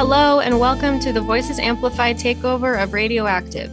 [0.00, 3.70] Hello, and welcome to the Voices Amplified takeover of Radioactive.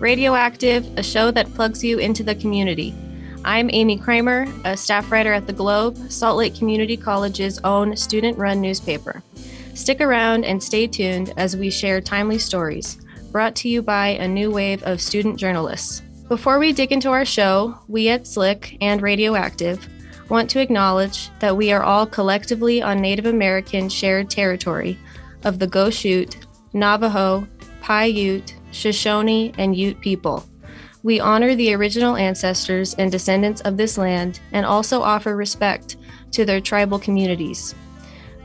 [0.00, 2.94] Radioactive, a show that plugs you into the community.
[3.44, 8.38] I'm Amy Kramer, a staff writer at The Globe, Salt Lake Community College's own student
[8.38, 9.20] run newspaper.
[9.74, 12.96] Stick around and stay tuned as we share timely stories,
[13.32, 16.02] brought to you by a new wave of student journalists.
[16.28, 19.88] Before we dig into our show, we at Slick and Radioactive
[20.28, 24.96] want to acknowledge that we are all collectively on Native American shared territory
[25.44, 27.46] of the Goshute, Navajo,
[27.82, 30.48] Paiute, Shoshone, and Ute people.
[31.02, 35.96] We honor the original ancestors and descendants of this land and also offer respect
[36.32, 37.74] to their tribal communities.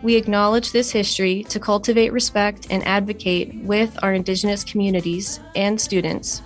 [0.04, 6.42] We acknowledge this history to cultivate respect and advocate with our Indigenous communities and students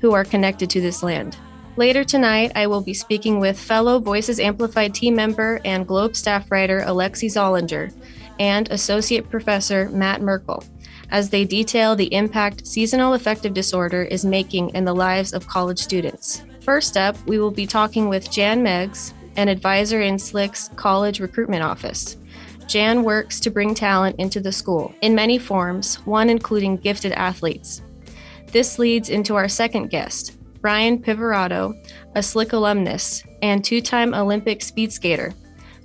[0.00, 1.36] who are connected to this land.
[1.76, 6.50] Later tonight, I will be speaking with fellow Voices Amplified team member and Globe staff
[6.50, 7.92] writer Alexi Zollinger
[8.38, 10.62] and Associate Professor Matt Merkel
[11.10, 15.78] as they detail the impact seasonal affective disorder is making in the lives of college
[15.78, 16.42] students.
[16.60, 21.62] First up, we will be talking with Jan Meggs, an advisor in SLIC's college recruitment
[21.62, 22.16] office.
[22.66, 27.82] Jan works to bring talent into the school in many forms, one including gifted athletes.
[28.48, 31.74] This leads into our second guest, Brian Pivirotto,
[32.16, 35.32] a SLIC alumnus and two time Olympic speed skater,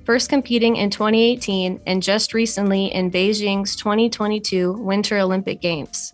[0.05, 6.13] first competing in 2018 and just recently in Beijing's 2022 Winter Olympic Games.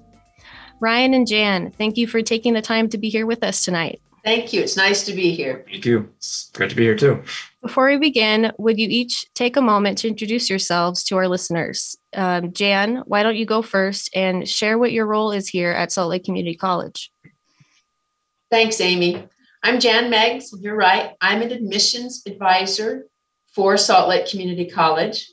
[0.79, 4.01] Ryan and Jan, thank you for taking the time to be here with us tonight.
[4.23, 4.61] Thank you.
[4.61, 5.63] It's nice to be here.
[5.69, 6.09] Thank you.
[6.17, 7.23] It's great to be here too.
[7.61, 11.97] Before we begin, would you each take a moment to introduce yourselves to our listeners?
[12.13, 15.91] Um, Jan, why don't you go first and share what your role is here at
[15.91, 17.09] Salt Lake Community College?
[18.51, 19.27] Thanks, Amy.
[19.63, 20.53] I'm Jan Meggs.
[20.59, 21.13] You're right.
[21.21, 23.05] I'm an admissions advisor
[23.57, 25.27] for Salt Lake Community College.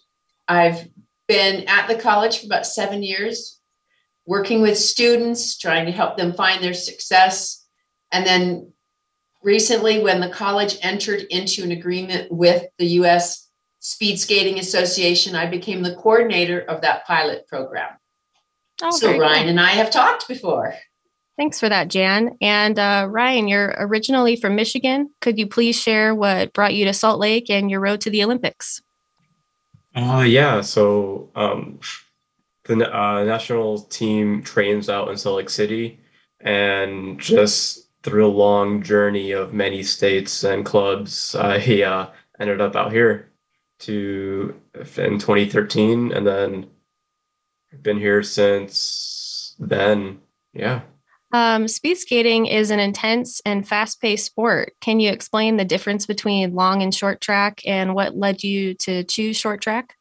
[0.48, 0.88] I've
[1.28, 3.60] been at the college for about seven years,
[4.24, 7.66] working with students, trying to help them find their success.
[8.12, 8.72] And then
[9.42, 13.50] recently, when the college entered into an agreement with the US
[13.80, 17.90] Speed Skating Association, I became the coordinator of that pilot program.
[18.82, 19.50] Oh, so Ryan cool.
[19.50, 20.74] and I have talked before.
[21.36, 22.36] Thanks for that, Jan.
[22.40, 25.10] And uh, Ryan, you're originally from Michigan.
[25.20, 28.22] Could you please share what brought you to Salt Lake and your road to the
[28.22, 28.80] Olympics?
[29.96, 30.60] Uh, yeah.
[30.60, 31.80] So um,
[32.64, 36.00] the uh, national team trains out in Salt Lake City,
[36.40, 42.76] and just through a long journey of many states and clubs, I uh, ended up
[42.76, 43.30] out here
[43.80, 46.66] to in 2013, and then
[47.82, 50.20] been here since then.
[50.52, 50.82] Yeah.
[51.34, 54.74] Um, speed skating is an intense and fast paced sport.
[54.80, 59.02] Can you explain the difference between long and short track and what led you to
[59.02, 59.96] choose short track?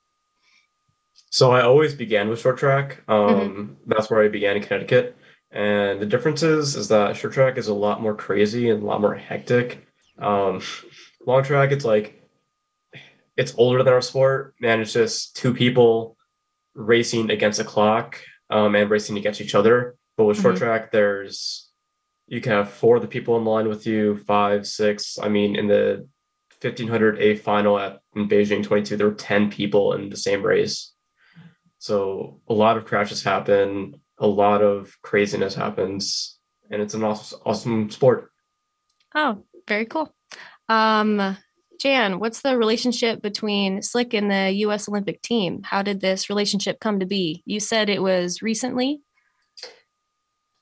[1.31, 3.01] So I always began with short track.
[3.07, 3.73] Um, mm-hmm.
[3.87, 5.17] That's where I began in Connecticut.
[5.49, 8.85] And the difference is, is that short track is a lot more crazy and a
[8.85, 9.87] lot more hectic.
[10.19, 10.61] Um,
[11.25, 12.21] long track, it's like,
[13.37, 14.81] it's older than our sport, man.
[14.81, 16.15] It's just two people
[16.75, 18.19] racing against a clock
[18.51, 20.63] um, and racing against each other but with short mm-hmm.
[20.63, 21.69] track, there's
[22.27, 25.17] you can have four of the people in line with you, five, six.
[25.21, 26.07] I mean, in the
[26.61, 30.93] 1500 A final at in Beijing 22, there were 10 people in the same race.
[31.79, 36.39] So a lot of crashes happen, a lot of craziness happens,
[36.71, 38.31] and it's an awesome, awesome sport.
[39.13, 40.09] Oh, very cool.
[40.69, 41.37] Um,
[41.79, 44.87] Jan, what's the relationship between Slick and the U.S.
[44.87, 45.61] Olympic team?
[45.63, 47.43] How did this relationship come to be?
[47.45, 49.01] You said it was recently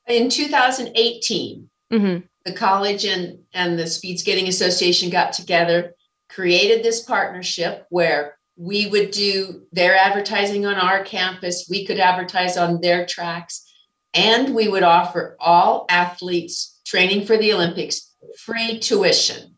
[0.07, 2.25] in 2018, mm-hmm.
[2.45, 5.95] the college and, and the Speed Skating Association got together,
[6.29, 12.57] created this partnership where we would do their advertising on our campus, we could advertise
[12.57, 13.67] on their tracks,
[14.13, 19.55] and we would offer all athletes training for the Olympics free tuition.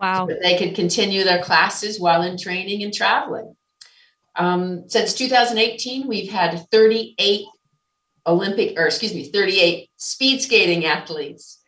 [0.00, 0.28] Wow.
[0.28, 3.56] So they could continue their classes while in training and traveling.
[4.36, 7.46] Um, since 2018, we've had 38
[8.26, 11.62] Olympic, or excuse me, 38 speed skating athletes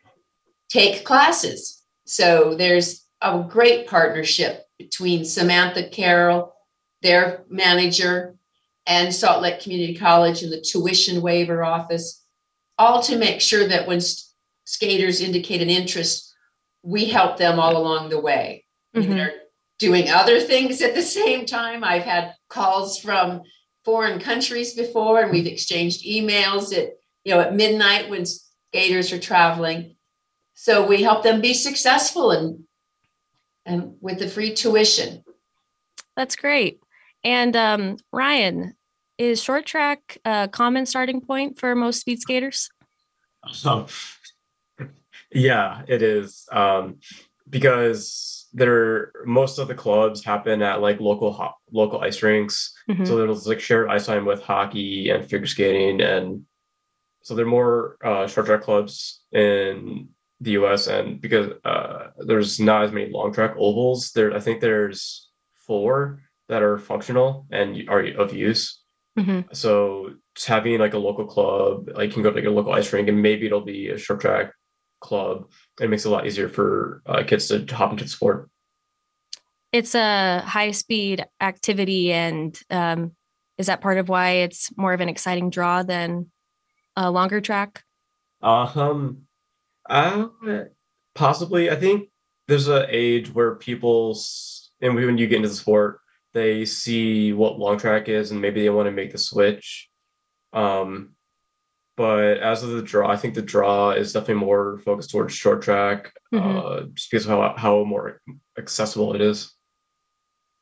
[0.69, 1.83] take classes.
[2.05, 6.53] So there's a great partnership between Samantha Carroll,
[7.01, 8.35] their manager,
[8.85, 12.25] and Salt Lake Community College and the tuition waiver office,
[12.77, 13.99] all to make sure that when
[14.65, 16.33] skaters indicate an interest,
[16.81, 18.65] we help them all along the way.
[18.95, 19.11] Mm-hmm.
[19.11, 19.33] They're
[19.77, 21.83] doing other things at the same time.
[21.83, 23.43] I've had calls from
[23.89, 26.93] foreign countries before and we've exchanged emails at
[27.23, 29.95] you know at midnight when skaters are traveling
[30.53, 32.63] so we help them be successful and
[33.65, 35.23] and with the free tuition
[36.15, 36.79] that's great
[37.23, 38.75] and um, ryan
[39.19, 42.69] is short track a common starting point for most speed skaters?
[43.65, 43.85] Um,
[45.31, 46.47] yeah, it is.
[46.51, 46.99] Um,
[47.47, 52.73] because there most of the clubs happen at like local ho- local ice rinks.
[52.89, 53.05] Mhm.
[53.07, 56.45] So there's like shared ice time with hockey and figure skating, and
[57.21, 60.09] so there are more uh, short track clubs in
[60.41, 60.87] the U.S.
[60.87, 66.21] And because uh, there's not as many long track ovals, there I think there's four
[66.47, 68.81] that are functional and are of use.
[69.17, 69.53] Mhm.
[69.55, 72.71] So just having like a local club, like you can go to like a local
[72.73, 74.53] ice rink, and maybe it'll be a short track
[74.99, 75.49] club.
[75.79, 78.49] It makes it a lot easier for uh, kids to hop into the sport.
[79.71, 83.11] It's a high speed activity, and um,
[83.57, 86.31] is that part of why it's more of an exciting draw than
[86.95, 87.83] a longer track?
[88.41, 89.23] Um,
[89.87, 90.27] uh,
[91.13, 91.69] possibly.
[91.69, 92.09] I think
[92.47, 94.17] there's an age where people,
[94.81, 95.99] and when you get into the sport,
[96.33, 99.89] they see what long track is, and maybe they want to make the switch.
[100.53, 101.15] Um,
[101.99, 105.61] but as of the draw, I think the draw is definitely more focused towards short
[105.61, 106.39] track, Mhm.
[106.39, 108.21] uh, just because of how how more
[108.57, 109.53] accessible it is.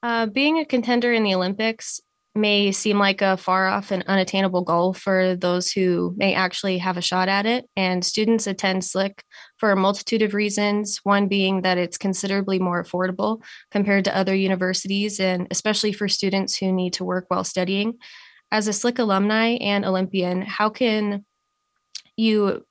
[0.01, 2.01] Uh, being a contender in the Olympics
[2.33, 6.97] may seem like a far off and unattainable goal for those who may actually have
[6.97, 7.65] a shot at it.
[7.75, 9.21] And students attend SLICK
[9.57, 14.35] for a multitude of reasons, one being that it's considerably more affordable compared to other
[14.35, 17.93] universities, and especially for students who need to work while studying.
[18.51, 21.25] As a Slick alumni and Olympian, how can
[22.15, 22.65] you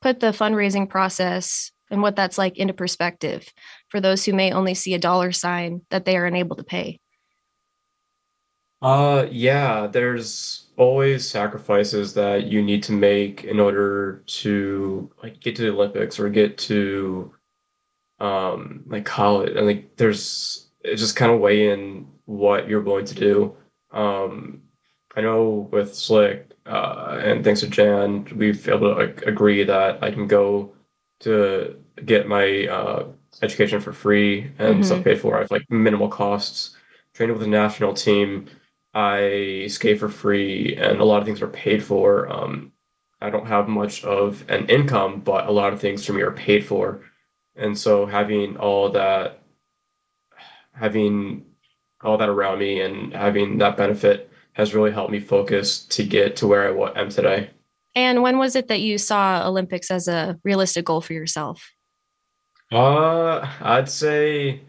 [0.00, 3.52] put the fundraising process and what that's like into perspective
[3.88, 6.98] for those who may only see a dollar sign that they are unable to pay.
[8.80, 15.54] Uh, yeah, there's always sacrifices that you need to make in order to like get
[15.56, 17.34] to the Olympics or get to
[18.20, 19.54] um like college.
[19.54, 23.54] And like there's it's just kind of weigh in what you're going to do.
[23.92, 24.62] Um,
[25.16, 29.64] I know with Slick, uh, and thanks to Jan, we've been able to like, agree
[29.64, 30.72] that I can go
[31.20, 33.06] to get my uh,
[33.42, 34.84] education for free and Mhm.
[34.84, 35.36] stuff paid for.
[35.36, 36.76] I have like minimal costs.
[37.12, 38.46] Training with the national team,
[38.94, 42.30] I skate for free, and a lot of things are paid for.
[42.32, 42.72] Um,
[43.20, 46.30] I don't have much of an income, but a lot of things for me are
[46.30, 47.00] paid for,
[47.56, 49.42] and so having all that,
[50.72, 51.44] having
[52.02, 56.36] all that around me, and having that benefit has really helped me focus to get
[56.36, 57.50] to where I am today.
[57.94, 61.72] And when was it that you saw Olympics as a realistic goal for yourself?
[62.70, 64.60] Uh, I'd say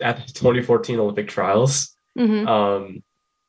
[0.00, 1.96] at the 2014 Olympic trials.
[2.16, 3.02] hmm Um,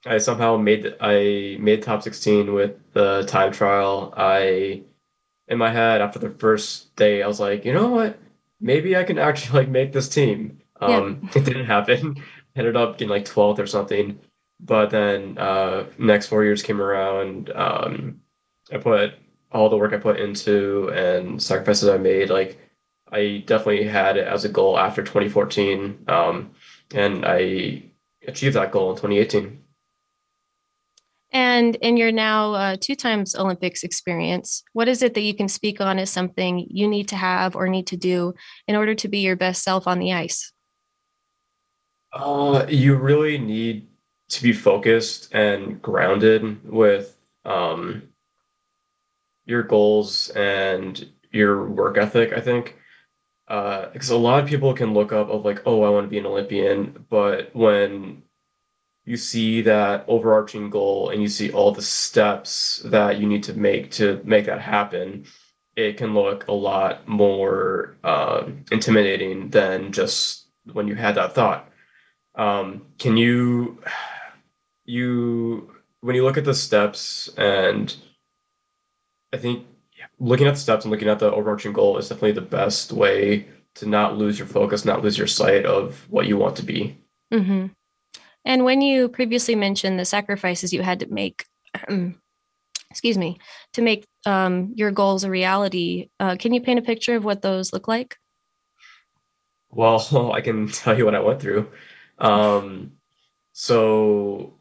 [0.06, 4.14] I somehow made I made top 16 with the time trial.
[4.18, 4.84] I
[5.48, 8.18] in my head after the first day, I was like, you know what?
[8.60, 10.60] Maybe I can actually like make this team.
[10.82, 10.98] Yeah.
[10.98, 12.24] Um, it didn't happen.
[12.56, 14.20] Ended up getting like 12th or something.
[14.64, 17.50] But then uh next four years came around.
[17.52, 18.22] Um,
[18.72, 19.14] I put
[19.52, 22.58] all the work I put into and sacrifices I made, like
[23.12, 26.06] I definitely had it as a goal after 2014.
[26.08, 26.52] Um,
[26.94, 27.84] and I
[28.26, 29.62] achieved that goal in 2018.
[31.34, 35.48] And in your now uh, two times Olympics experience, what is it that you can
[35.48, 38.34] speak on as something you need to have or need to do
[38.68, 40.52] in order to be your best self on the ice?
[42.14, 43.88] Uh, you really need
[44.32, 48.04] to be focused and grounded with um,
[49.46, 52.78] your goals and your work ethic, I think.
[53.48, 56.10] Uh, because a lot of people can look up of like, oh, I want to
[56.10, 58.24] be an Olympian, but when
[59.04, 63.54] you see that overarching goal and you see all the steps that you need to
[63.54, 65.26] make to make that happen,
[65.76, 71.70] it can look a lot more um, intimidating than just when you had that thought.
[72.36, 73.82] Um, can you
[74.92, 75.72] you
[76.02, 77.96] when you look at the steps and
[79.34, 79.66] I think
[80.20, 83.48] looking at the steps and looking at the overarching goal is definitely the best way
[83.76, 86.98] to not lose your focus, not lose your sight of what you want to be.
[87.34, 87.68] Mm-hmm.
[88.44, 91.46] And when you previously mentioned the sacrifices you had to make,
[92.90, 93.38] excuse me,
[93.74, 97.42] to make um, your goals a reality, uh, can you paint a picture of what
[97.42, 98.18] those look like?
[99.70, 101.70] Well, I can tell you what I went through.
[102.18, 102.94] Um,
[103.54, 104.56] so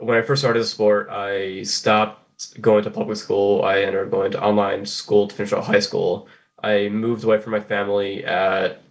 [0.00, 3.62] when I first started the sport, I stopped going to public school.
[3.64, 6.28] I ended up going to online school to finish out high school.
[6.62, 8.82] I moved away from my family at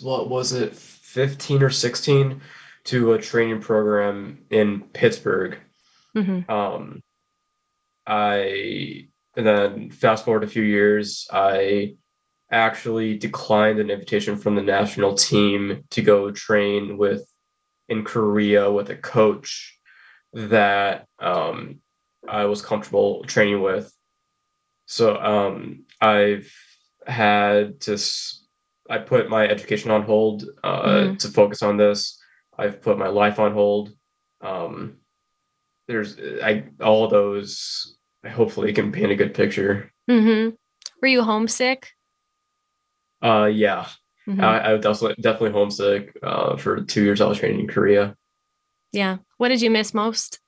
[0.00, 2.40] what was it, 15 or 16
[2.84, 5.58] to a training program in Pittsburgh.
[6.14, 7.02] hmm Um,
[8.06, 11.96] I and then fast forward a few years, I
[12.50, 17.26] actually declined an invitation from the national team to go train with
[17.88, 19.78] in Korea with a coach
[20.34, 21.80] that um,
[22.28, 23.92] I was comfortable training with.
[24.86, 26.52] So um, I've
[27.06, 27.98] had to,
[28.90, 31.16] I put my education on hold uh, mm-hmm.
[31.16, 32.20] to focus on this.
[32.56, 33.92] I've put my life on hold.
[34.40, 34.98] Um,
[35.88, 39.90] there's I all those hopefully can paint a good picture.
[40.10, 40.50] Mm-hmm.
[41.02, 41.88] Were you homesick?
[43.22, 43.86] Uh, yeah.
[44.28, 44.40] Mm-hmm.
[44.40, 46.16] I, I was definitely definitely homesick.
[46.22, 48.16] Uh, for two years I was training in Korea.
[48.94, 49.18] Yeah.
[49.38, 50.38] What did you miss most?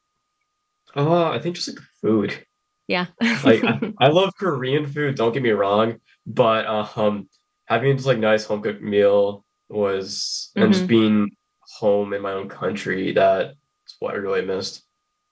[0.95, 2.47] Uh, I think just like food.
[2.89, 3.07] Yeah.
[3.45, 5.17] like I, I, love Korean food.
[5.17, 7.29] Don't get me wrong, but uh, um,
[7.67, 10.63] having just like nice home cooked meal was mm-hmm.
[10.63, 10.89] and just mm-hmm.
[10.89, 11.31] being
[11.79, 13.13] home in my own country.
[13.13, 13.57] That's
[13.99, 14.83] what I really missed.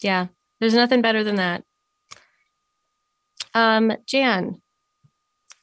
[0.01, 0.27] Yeah,
[0.61, 1.63] there's nothing better than that.
[3.55, 4.61] Um, Jan,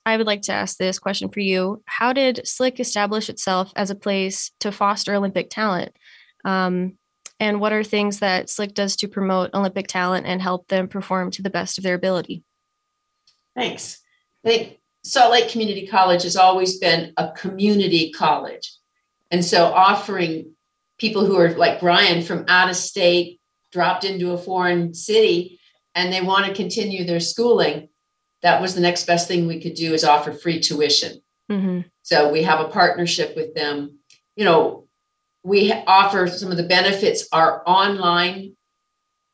[0.05, 1.83] I would like to ask this question for you.
[1.85, 5.93] How did Slick establish itself as a place to foster Olympic talent?
[6.45, 6.97] Um,
[7.41, 11.31] and what are things that Slick does to promote Olympic talent and help them perform
[11.31, 12.43] to the best of their ability?
[13.55, 13.99] Thanks.
[14.45, 18.71] I think Salt Lake Community College has always been a community college.
[19.31, 20.53] And so offering
[20.99, 23.39] people who are like Brian from out of state,
[23.71, 25.59] dropped into a foreign city,
[25.95, 27.89] and they want to continue their schooling,
[28.43, 31.19] that was the next best thing we could do is offer free tuition.
[31.51, 31.81] Mm-hmm.
[32.03, 33.97] So we have a partnership with them.
[34.35, 34.87] You know,
[35.43, 38.55] we offer some of the benefits are online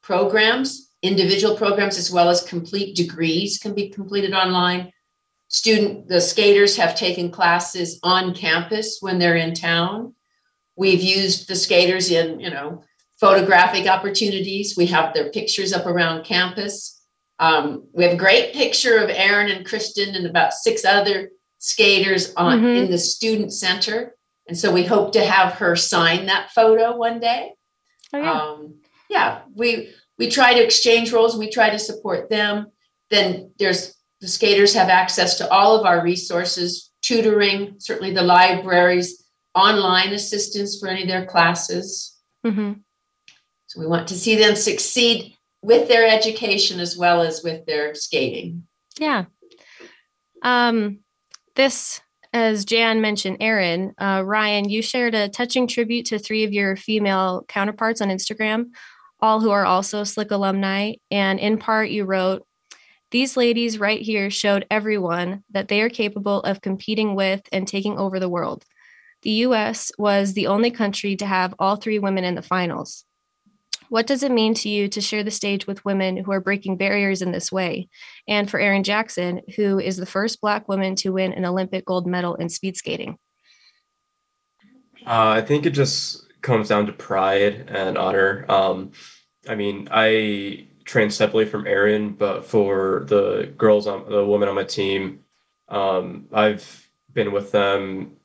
[0.02, 4.92] programs, individual programs, as well as complete degrees can be completed online.
[5.50, 10.14] Student, the skaters have taken classes on campus when they're in town.
[10.76, 12.84] We've used the skaters in, you know,
[13.20, 14.76] photographic opportunities.
[14.78, 17.02] We have their pictures up around campus.
[17.40, 22.34] Um, we have a great picture of Erin and Kristen and about six other skaters
[22.36, 22.84] on mm-hmm.
[22.84, 24.16] in the student center.
[24.48, 27.54] And so we hope to have her sign that photo one day.
[28.14, 28.42] Oh, yeah.
[28.42, 28.76] Um,
[29.10, 31.38] yeah, we we try to exchange roles.
[31.38, 32.68] We try to support them.
[33.10, 39.26] Then there's the skaters have access to all of our resources, tutoring, certainly the libraries,
[39.54, 42.18] online assistance for any of their classes.
[42.46, 42.74] Mm-hmm.
[43.68, 47.94] So we want to see them succeed with their education as well as with their
[47.94, 48.68] skating.
[49.00, 49.26] Yeah.
[50.42, 51.00] Um,
[51.56, 52.02] this
[52.38, 56.76] as Jan mentioned, Erin, uh, Ryan, you shared a touching tribute to three of your
[56.76, 58.72] female counterparts on Instagram,
[59.20, 60.94] all who are also Slick alumni.
[61.10, 62.46] And in part, you wrote,
[63.10, 67.98] These ladies right here showed everyone that they are capable of competing with and taking
[67.98, 68.64] over the world.
[69.24, 73.04] The US was the only country to have all three women in the finals.
[73.90, 76.78] What does it mean to you to share the stage with women who are breaking
[76.78, 77.88] barriers in this way?
[78.28, 82.06] And for Erin Jackson, who is the first Black woman to win an Olympic gold
[82.06, 83.18] medal in speed skating?
[85.06, 88.46] Uh, I think it just comes down to pride and honor.
[88.50, 88.92] Um,
[89.48, 94.56] I mean, I trained separately from Erin, but for the girls on the women on
[94.56, 95.20] my team,
[95.70, 98.18] um, I've been with them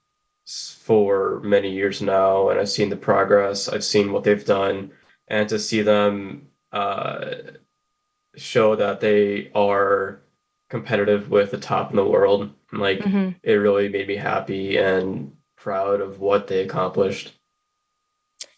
[0.45, 3.69] for many years now, and I've seen the progress.
[3.69, 4.91] I've seen what they've done
[5.33, 7.31] and to see them uh,
[8.37, 10.21] show that they are
[10.71, 13.31] competitive with the top in the world like mm-hmm.
[13.43, 17.35] it really made me happy and proud of what they accomplished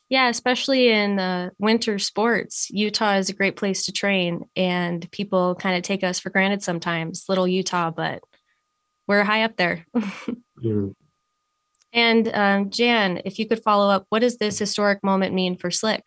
[0.09, 5.57] yeah especially in the winter sports utah is a great place to train and people
[5.57, 8.23] kind of take us for granted sometimes little utah but
[9.09, 9.85] we're high up there
[10.65, 10.95] mm.
[11.93, 15.69] and um, jan if you could follow up what does this historic moment mean for
[15.73, 16.05] slick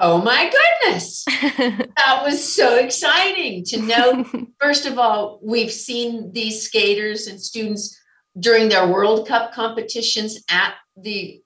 [0.00, 1.24] Oh my goodness.
[1.26, 4.24] that was so exciting to know.
[4.60, 7.98] First of all, we've seen these skaters and students
[8.38, 11.42] during their World Cup competitions at the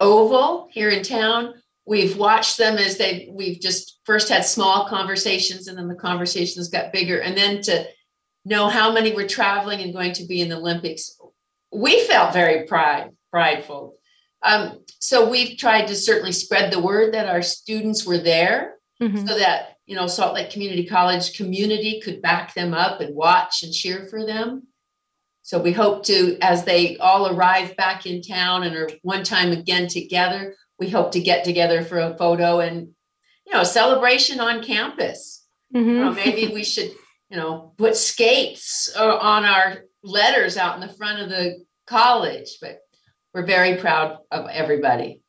[0.00, 1.54] Oval here in town.
[1.86, 6.68] We've watched them as they, we've just first had small conversations and then the conversations
[6.68, 7.20] got bigger.
[7.20, 7.86] And then to
[8.44, 11.16] know how many were traveling and going to be in the Olympics,
[11.72, 13.96] we felt very pride, prideful.
[14.42, 19.26] Um, so we've tried to certainly spread the word that our students were there mm-hmm.
[19.26, 23.62] so that you know salt lake community college community could back them up and watch
[23.62, 24.66] and cheer for them
[25.42, 29.52] so we hope to as they all arrive back in town and are one time
[29.52, 32.88] again together we hope to get together for a photo and
[33.46, 35.44] you know celebration on campus
[35.74, 35.88] mm-hmm.
[35.88, 36.90] you know, maybe we should
[37.28, 42.58] you know put skates uh, on our letters out in the front of the college
[42.60, 42.78] but
[43.34, 45.22] we're very proud of everybody.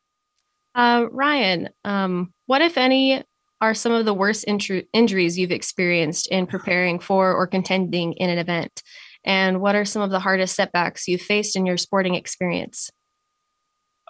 [0.74, 3.22] Uh, Ryan, um, what, if any,
[3.60, 8.28] are some of the worst intru- injuries you've experienced in preparing for or contending in
[8.28, 8.82] an event?
[9.24, 12.90] And what are some of the hardest setbacks you've faced in your sporting experience?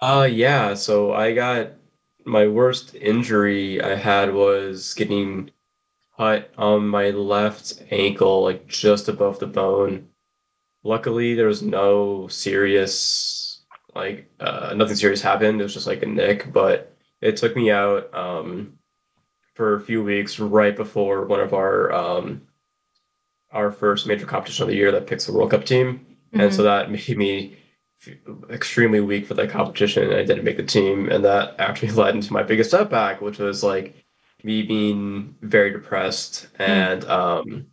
[0.02, 0.74] Uh, yeah.
[0.74, 1.72] So I got
[2.24, 5.50] my worst injury I had was getting
[6.16, 10.08] cut on my left ankle, like just above the bone.
[10.82, 13.43] Luckily, there was no serious,
[13.94, 15.60] like uh, nothing serious happened.
[15.60, 18.78] It was just like a nick, but it took me out um,
[19.54, 22.42] for a few weeks right before one of our um,
[23.50, 26.40] our first major competition of the year that picks the World Cup team, mm-hmm.
[26.40, 26.66] and so mm-hmm.
[26.66, 27.56] that made me
[28.50, 30.12] extremely weak for that competition.
[30.12, 33.62] I didn't make the team, and that actually led into my biggest setback, which was
[33.62, 33.94] like
[34.42, 36.62] me being very depressed hmm.
[36.62, 37.08] and mm.
[37.08, 37.66] um,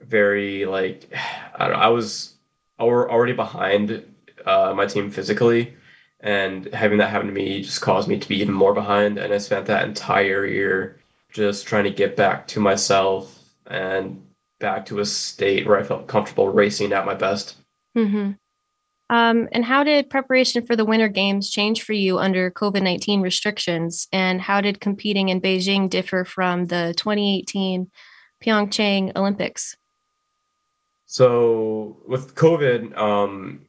[0.00, 1.08] very like
[1.54, 2.34] I don't know, I was
[2.78, 4.02] already behind
[4.46, 5.74] uh, my team physically,
[6.20, 9.18] and having that happen to me just caused me to be even more behind.
[9.18, 11.00] And I spent that entire year
[11.32, 14.22] just trying to get back to myself and
[14.58, 17.56] back to a state where I felt comfortable racing at my best.
[17.96, 18.32] Mm-hmm.
[19.10, 23.22] Um, and how did preparation for the Winter Games change for you under COVID 19
[23.22, 24.06] restrictions?
[24.12, 27.90] And how did competing in Beijing differ from the 2018
[28.42, 29.76] Pyeongchang Olympics?
[31.06, 33.62] So, with COVID, um,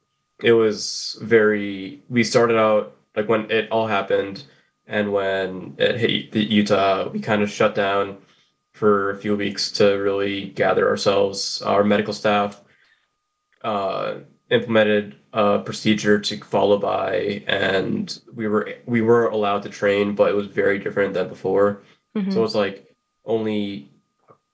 [0.44, 4.44] it was very, we started out like when it all happened
[4.88, 8.18] and when it hit Utah, we kind of shut down
[8.74, 12.62] for a few weeks to really gather ourselves, our medical staff.
[13.64, 14.16] Uh,
[14.52, 20.30] implemented a procedure to follow by and we were we were allowed to train but
[20.30, 21.82] it was very different than before
[22.16, 22.30] mm-hmm.
[22.32, 22.94] so it's like
[23.26, 23.90] only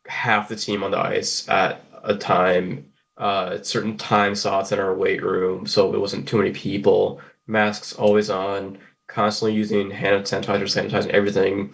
[0.05, 2.85] half the team on the ice at a time
[3.17, 7.93] uh certain time slots in our weight room so it wasn't too many people masks
[7.93, 11.73] always on constantly using hand sanitizer sanitizing everything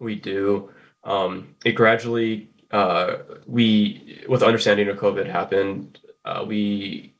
[0.00, 0.70] we do
[1.04, 7.14] um it gradually uh we with understanding of covid happened uh, we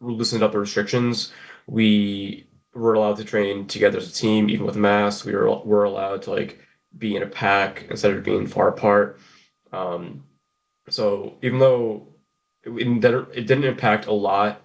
[0.00, 1.32] loosened up the restrictions,
[1.66, 5.24] we were allowed to train together as a team, even with masks.
[5.24, 6.58] We were were allowed to like
[6.96, 9.20] be in a pack instead of being far apart.
[9.72, 10.24] Um,
[10.88, 12.07] so even though
[12.76, 14.62] it, it didn't impact a lot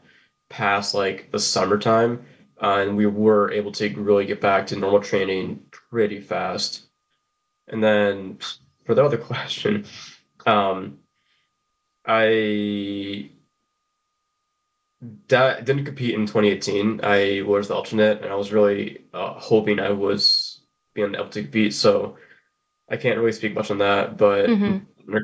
[0.49, 2.25] past like the summertime,
[2.61, 6.83] uh, and we were able to really get back to normal training pretty fast.
[7.67, 8.37] And then
[8.85, 9.85] for the other question,
[10.45, 10.99] um,
[12.05, 13.29] I
[15.27, 17.01] didn't compete in 2018.
[17.03, 20.61] I was the alternate, and I was really uh, hoping I was
[20.93, 21.73] being able to compete.
[21.73, 22.17] So
[22.89, 24.17] I can't really speak much on that.
[24.17, 24.77] But mm-hmm.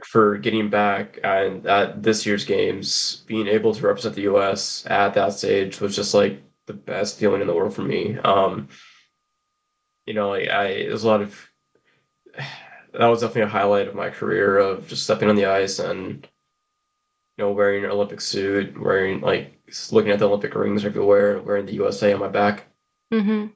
[0.06, 4.86] For getting back and at this year's games, being able to represent the U.S.
[4.88, 8.18] at that stage was just like the best feeling in the world for me.
[8.20, 8.68] Um,
[10.06, 11.50] you know, like I there's a lot of
[12.36, 16.28] that was definitely a highlight of my career of just stepping on the ice and
[17.38, 19.60] you know wearing an Olympic suit, wearing like
[19.92, 22.66] looking at the Olympic rings everywhere, wearing the USA on my back.
[23.14, 23.48] Mm-hmm.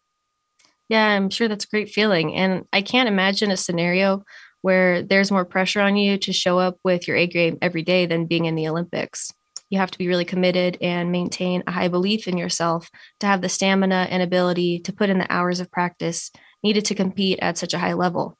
[0.90, 2.36] Yeah, I'm sure that's a great feeling.
[2.36, 4.24] And I can't imagine a scenario
[4.63, 8.06] where there's more pressure on you to show up with your A game every day
[8.06, 9.32] than being in the Olympics.
[9.69, 13.41] You have to be really committed and maintain a high belief in yourself to have
[13.41, 16.32] the stamina and ability to put in the hours of practice
[16.63, 18.38] needed to compete at such a high level.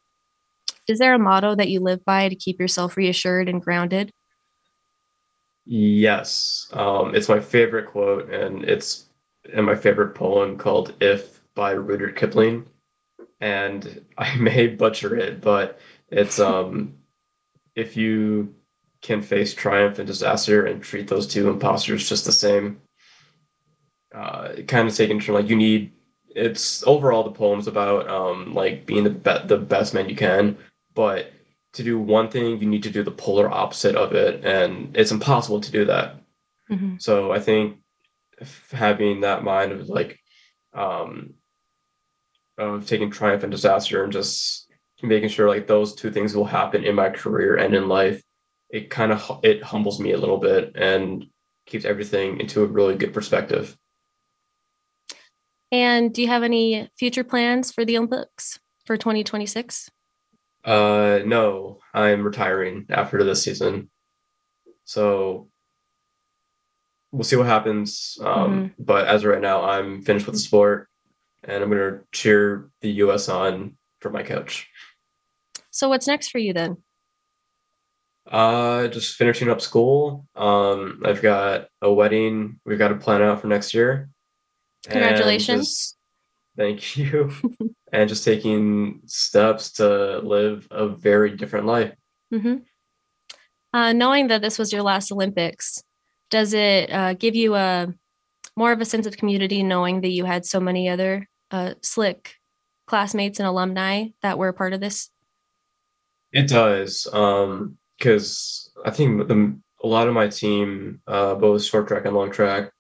[0.88, 4.12] Is there a motto that you live by to keep yourself reassured and grounded?
[5.65, 9.07] Yes, um, it's my favorite quote, and it's
[9.51, 12.65] in my favorite poem called "If" by Rudyard Kipling.
[13.41, 15.79] And I may butcher it, but
[16.17, 16.95] it's um,
[17.76, 18.56] if you
[19.02, 22.80] can face triumph and disaster and treat those two imposters just the same.
[24.15, 25.91] Uh, kind of taking from like you need.
[26.36, 30.58] It's overall the poem's about um, like being the be- the best man you can,
[30.93, 31.32] but
[31.73, 35.12] to do one thing, you need to do the polar opposite of it, and it's
[35.12, 36.15] impossible to do that.
[36.69, 36.95] Mm-hmm.
[36.99, 37.78] So I think
[38.71, 40.19] having that mind of like,
[40.73, 41.34] um,
[42.58, 44.62] of taking triumph and disaster and just
[45.03, 48.23] making sure like those two things will happen in my career and in life,
[48.69, 51.25] it kind of it humbles me a little bit and
[51.65, 53.77] keeps everything into a really good perspective.
[55.71, 59.89] And do you have any future plans for the Olympics for 2026?
[60.63, 63.89] Uh, no, I'm retiring after this season.
[64.85, 65.49] So
[67.11, 68.17] we'll see what happens.
[68.21, 68.83] Um, mm-hmm.
[68.83, 70.89] But as of right now, I'm finished with the sport
[71.43, 74.69] and I'm going to cheer the US on for my coach.
[75.73, 76.77] So, what's next for you then?
[78.31, 80.27] Uh, just finishing up school.
[80.36, 84.09] Um, I've got a wedding we've got to plan out for next year.
[84.88, 85.67] Congratulations.
[85.67, 85.97] Just,
[86.55, 87.31] thank you.
[87.91, 91.93] and just taking steps to live a very different life.
[92.31, 92.57] Mm-hmm.
[93.73, 95.83] Uh, knowing that this was your last Olympics,
[96.29, 97.91] does it uh, give you a
[98.55, 102.36] more of a sense of community knowing that you had so many other uh, slick
[102.86, 105.09] classmates and alumni that were a part of this?
[106.34, 111.88] It does, because um, I think the, a lot of my team, uh, both short
[111.88, 112.72] track and long track,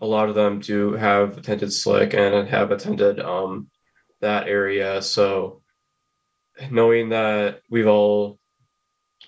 [0.00, 3.70] a lot of them do have attended Slick and have attended um,
[4.20, 5.00] that area.
[5.00, 5.62] So
[6.70, 8.38] knowing that we've all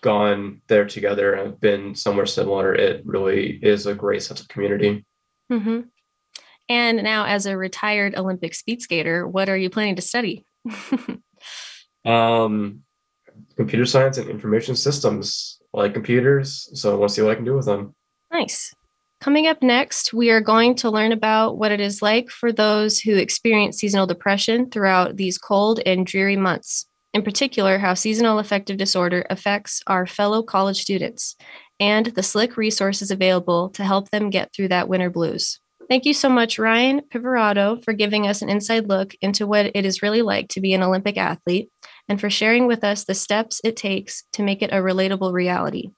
[0.01, 5.05] gone there together and been somewhere similar, it really is a great sense of community.
[5.53, 5.81] Mm-hmm.
[6.69, 10.45] And now, as a retired Olympic speed skater, what are you planning to study?
[12.05, 12.83] um,
[13.61, 16.70] computer science and information systems, like computers.
[16.73, 17.94] So I want to see what I can do with them.
[18.33, 18.73] Nice.
[19.20, 22.99] Coming up next, we are going to learn about what it is like for those
[22.99, 26.87] who experience seasonal depression throughout these cold and dreary months.
[27.12, 31.37] In particular, how seasonal affective disorder affects our fellow college students
[31.79, 35.61] and the slick resources available to help them get through that winter blues.
[35.87, 39.85] Thank you so much, Ryan Pivirotto, for giving us an inside look into what it
[39.85, 41.68] is really like to be an Olympic athlete
[42.11, 45.92] and for sharing with us the steps it takes to make it a relatable reality.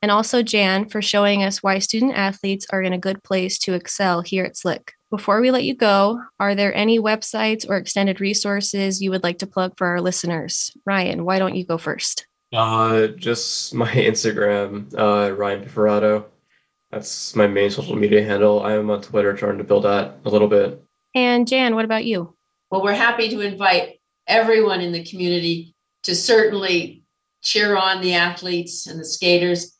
[0.00, 3.74] And also, Jan, for showing us why student athletes are in a good place to
[3.74, 4.92] excel here at Slick.
[5.10, 9.38] Before we let you go, are there any websites or extended resources you would like
[9.38, 10.70] to plug for our listeners?
[10.86, 12.28] Ryan, why don't you go first?
[12.52, 16.26] Uh, just my Instagram, uh, Ryan Pivirotto.
[16.92, 18.62] That's my main social media handle.
[18.62, 20.82] I am on Twitter trying to build that a little bit.
[21.16, 22.36] And Jan, what about you?
[22.70, 23.97] Well, we're happy to invite
[24.28, 27.02] everyone in the community to certainly
[27.42, 29.74] cheer on the athletes and the skaters.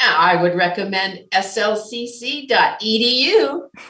[0.00, 2.48] I would recommend slcc.edu.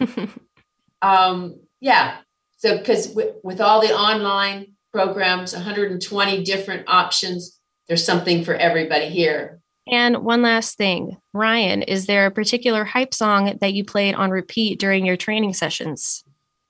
[1.02, 2.18] um, yeah,
[2.56, 9.08] so because w- with all the online programs, 120 different options, there's something for everybody
[9.08, 9.60] here.
[9.88, 14.30] And one last thing, Ryan, is there a particular hype song that you played on
[14.30, 16.24] repeat during your training sessions?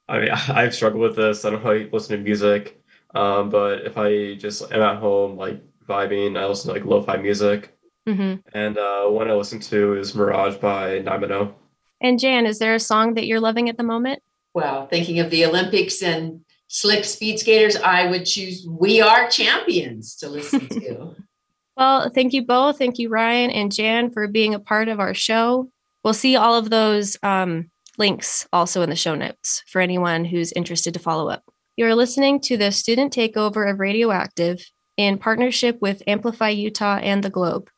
[0.09, 1.45] I mean, I've struggled with this.
[1.45, 2.81] I don't really listen to music,
[3.17, 7.17] um, but if I just am at home, like vibing, I listen to like lo-fi
[7.17, 7.77] music.
[8.09, 8.37] Mm-hmm.
[8.57, 11.55] And uh, one I listen to is Mirage by Nymano.
[12.01, 14.23] And Jan, is there a song that you're loving at the moment?
[14.55, 20.17] Well, thinking of the Olympics and slick speed skaters, I would choose We Are Champions
[20.17, 21.15] to listen to.
[21.77, 22.79] Well, thank you both.
[22.79, 25.71] Thank you, Ryan and Jan, for being a part of our show.
[26.03, 30.53] We'll see all of those um, links also in the show notes for anyone who's
[30.53, 31.45] interested to follow up.
[31.79, 34.65] You're listening to the student takeover of Radioactive
[34.97, 37.69] in partnership with Amplify Utah and The Globe,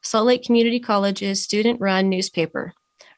[0.00, 2.72] Salt Lake Community College's student run newspaper,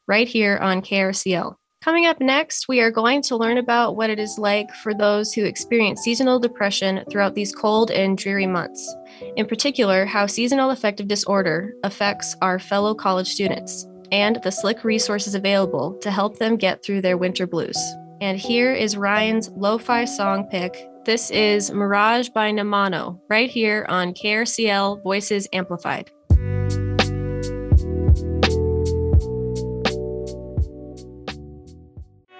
[0.08, 1.56] right here on KRCL.
[1.82, 5.34] Coming up next, we are going to learn about what it is like for those
[5.34, 8.96] who experience seasonal depression throughout these cold and dreary months.
[9.36, 15.34] In particular, how seasonal affective disorder affects our fellow college students and the slick resources
[15.34, 17.76] available to help them get through their winter blues.
[18.20, 20.86] And here is Ryan's lo fi song pick.
[21.06, 26.10] This is Mirage by Nymano, right here on KRCL Voices Amplified.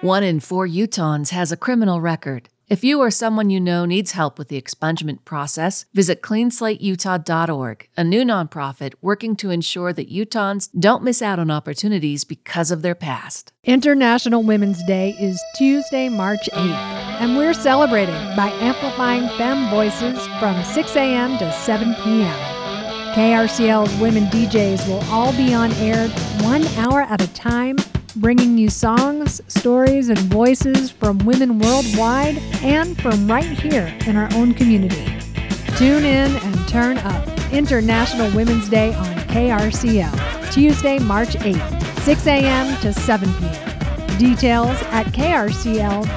[0.01, 2.49] One in four Utahns has a criminal record.
[2.71, 8.03] If you or someone you know needs help with the expungement process, visit cleanslateutah.org, a
[8.05, 12.95] new nonprofit working to ensure that Utahns don't miss out on opportunities because of their
[12.95, 13.51] past.
[13.65, 20.63] International Women's Day is Tuesday, March 8th, and we're celebrating by amplifying femme voices from
[20.63, 21.37] 6 a.m.
[21.39, 22.39] to 7 p.m.
[23.13, 26.07] KRCL's women DJs will all be on air
[26.41, 27.75] one hour at a time
[28.15, 34.29] bringing you songs, stories, and voices from women worldwide and from right here in our
[34.33, 35.05] own community.
[35.77, 37.27] Tune in and turn up.
[37.51, 42.81] International Women's Day on KRCL, Tuesday, March 8th, 6 a.m.
[42.81, 44.17] to 7 p.m.
[44.17, 46.11] Details at krcl.org.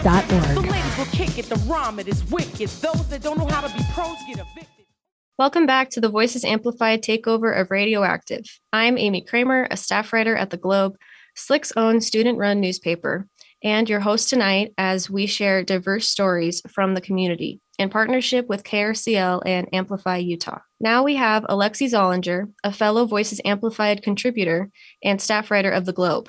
[5.36, 8.44] Welcome back to the Voices Amplified takeover of Radioactive.
[8.72, 10.96] I'm Amy Kramer, a staff writer at the Globe
[11.36, 13.26] Slick's own student run newspaper,
[13.62, 18.62] and your host tonight as we share diverse stories from the community in partnership with
[18.62, 20.60] KRCL and Amplify Utah.
[20.80, 24.70] Now we have Alexi Zollinger, a fellow Voices Amplified contributor
[25.02, 26.28] and staff writer of The Globe.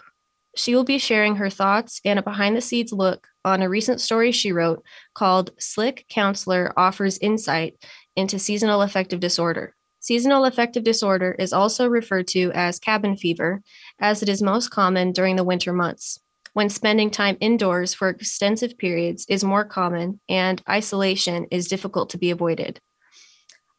[0.56, 4.02] She will be sharing her thoughts and a behind the scenes look on a recent
[4.02, 7.76] story she wrote called Slick Counselor Offers Insight
[8.16, 9.76] into Seasonal Affective Disorder.
[10.06, 13.64] Seasonal affective disorder is also referred to as cabin fever,
[14.00, 16.20] as it is most common during the winter months,
[16.54, 22.18] when spending time indoors for extensive periods is more common and isolation is difficult to
[22.18, 22.80] be avoided.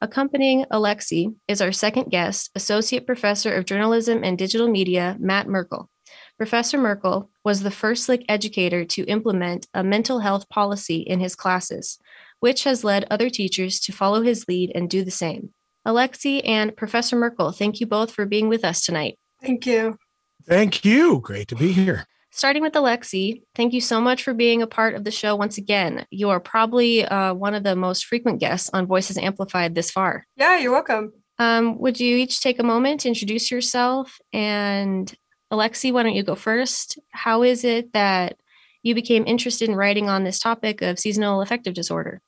[0.02, 5.88] Accompanying Alexi is our second guest, Associate Professor of Journalism and Digital Media, Matt Merkel.
[6.36, 11.34] Professor Merkel was the first Slick educator to implement a mental health policy in his
[11.34, 11.98] classes,
[12.40, 15.54] which has led other teachers to follow his lead and do the same.
[15.86, 19.18] Alexi and Professor Merkel, thank you both for being with us tonight.
[19.40, 19.96] Thank you.
[20.44, 21.20] Thank you.
[21.20, 22.06] Great to be here.
[22.30, 25.56] Starting with Alexi, thank you so much for being a part of the show once
[25.56, 26.04] again.
[26.10, 30.26] You are probably uh, one of the most frequent guests on Voices Amplified this far.
[30.36, 31.14] Yeah, you're welcome.
[31.38, 34.18] Um, would you each take a moment to introduce yourself?
[34.34, 35.12] And
[35.50, 36.98] Alexi, why don't you go first?
[37.10, 38.36] How is it that
[38.82, 42.20] you became interested in writing on this topic of seasonal affective disorder?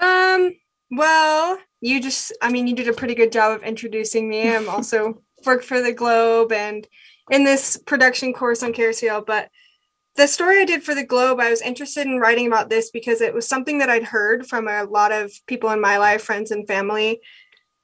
[0.00, 0.52] Um,
[0.90, 4.54] well, you just, I mean, you did a pretty good job of introducing me.
[4.54, 6.86] I'm also worked for the Globe and
[7.30, 9.50] in this production course on KRCL, but
[10.16, 13.20] the story I did for the Globe, I was interested in writing about this because
[13.20, 16.50] it was something that I'd heard from a lot of people in my life, friends
[16.50, 17.20] and family,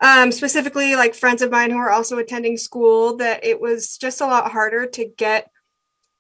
[0.00, 4.20] um, specifically like friends of mine who are also attending school, that it was just
[4.20, 5.48] a lot harder to get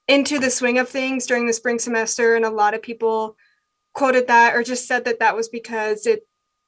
[0.06, 2.36] into the swing of things during the spring semester.
[2.36, 3.36] And a lot of people
[3.92, 6.26] quoted that or just said that that was because it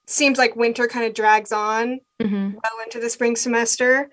[0.08, 2.50] seems like winter kind of drags on mm-hmm.
[2.52, 4.10] well into the spring semester.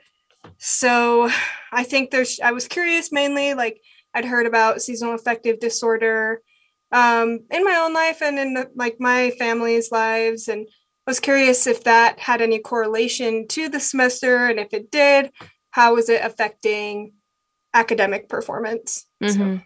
[0.57, 1.29] So
[1.71, 3.81] I think there's, I was curious mainly, like
[4.13, 6.41] I'd heard about seasonal affective disorder
[6.91, 10.47] um, in my own life and in the, like my family's lives.
[10.47, 10.67] And
[11.05, 14.45] I was curious if that had any correlation to the semester.
[14.45, 15.31] And if it did,
[15.71, 17.13] how was it affecting
[17.73, 19.05] academic performance?
[19.21, 19.57] Mm-hmm.
[19.57, 19.61] So.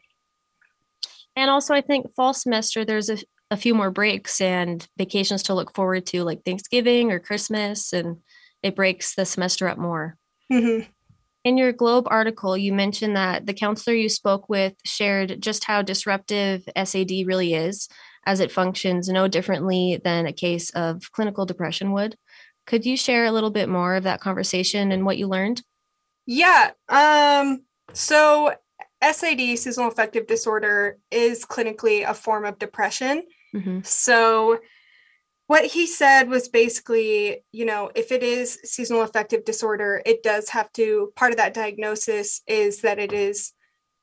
[1.35, 3.17] And also, I think fall semester, there's a,
[3.51, 8.17] a few more breaks and vacations to look forward to, like Thanksgiving or Christmas, and
[8.63, 10.17] it breaks the semester up more.
[10.51, 10.89] Mm-hmm.
[11.43, 15.81] In your Globe article, you mentioned that the counselor you spoke with shared just how
[15.81, 17.87] disruptive SAD really is,
[18.25, 22.17] as it functions no differently than a case of clinical depression would.
[22.65, 25.61] Could you share a little bit more of that conversation and what you learned?
[26.25, 26.71] Yeah.
[26.89, 28.53] Um, so
[29.01, 33.23] SAD, seasonal affective disorder, is clinically a form of depression.
[33.55, 33.79] Mm-hmm.
[33.83, 34.59] So
[35.47, 40.49] what he said was basically, you know, if it is seasonal affective disorder, it does
[40.49, 43.53] have to, part of that diagnosis is that it is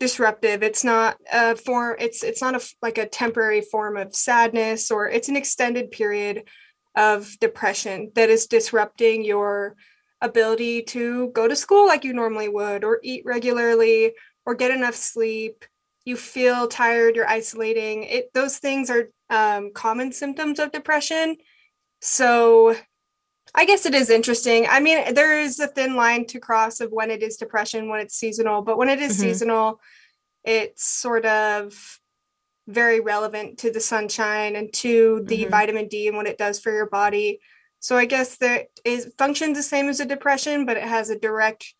[0.01, 0.63] disruptive.
[0.63, 5.09] It's not a form, it's it's not a like a temporary form of sadness or
[5.09, 6.45] it's an extended period
[6.97, 9.77] of depression that is disrupting your
[10.23, 14.15] ability to go to school like you normally would or eat regularly
[14.47, 15.65] or get enough sleep
[16.05, 21.37] you feel tired you're isolating it those things are um, common symptoms of depression.
[22.01, 22.77] So
[23.55, 24.67] I guess it is interesting.
[24.69, 28.01] I mean, there is a thin line to cross of when it is depression, when
[28.01, 29.23] it's seasonal, but when it is mm-hmm.
[29.23, 29.81] seasonal,
[30.45, 32.01] it's sort of
[32.67, 35.51] very relevant to the sunshine and to the mm-hmm.
[35.51, 37.41] vitamin D and what it does for your body.
[37.81, 41.19] So I guess that is functions the same as a depression, but it has a
[41.19, 41.75] direct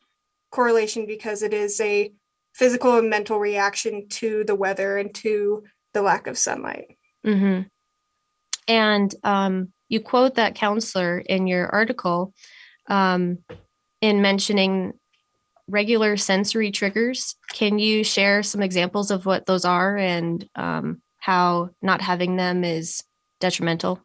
[0.51, 2.13] correlation because it is a
[2.55, 6.97] physical and mental reaction to the weather and to the lack of sunlight.
[7.27, 7.63] Mm-hmm.
[8.69, 12.33] And um, you quote that counselor in your article
[12.89, 13.39] um,
[14.01, 14.93] in mentioning
[15.69, 17.37] regular sensory triggers.
[17.53, 22.65] Can you share some examples of what those are and um, how not having them
[22.65, 23.03] is
[23.41, 24.01] detrimental?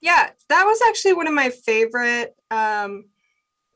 [0.00, 3.06] Yeah, that was actually one of my favorite um,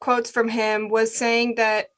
[0.00, 1.90] quotes from him was saying that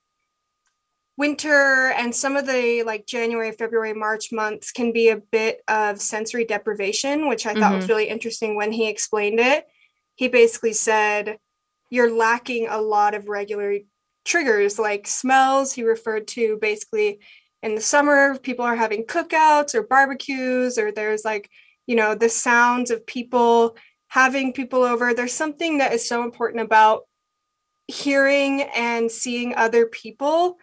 [1.20, 6.00] winter and some of the like January, February, March months can be a bit of
[6.00, 7.76] sensory deprivation, which I thought mm-hmm.
[7.76, 9.66] was really interesting when he explained it.
[10.14, 11.38] He basically said,
[11.90, 13.80] You're lacking a lot of regular
[14.24, 15.74] triggers like smells.
[15.74, 17.20] He referred to basically
[17.62, 21.50] in the summer, people are having cookouts or barbecues, or there's like,
[21.87, 23.76] you know, the sounds of people
[24.09, 25.12] having people over.
[25.12, 27.02] There's something that is so important about
[27.88, 30.56] hearing and seeing other people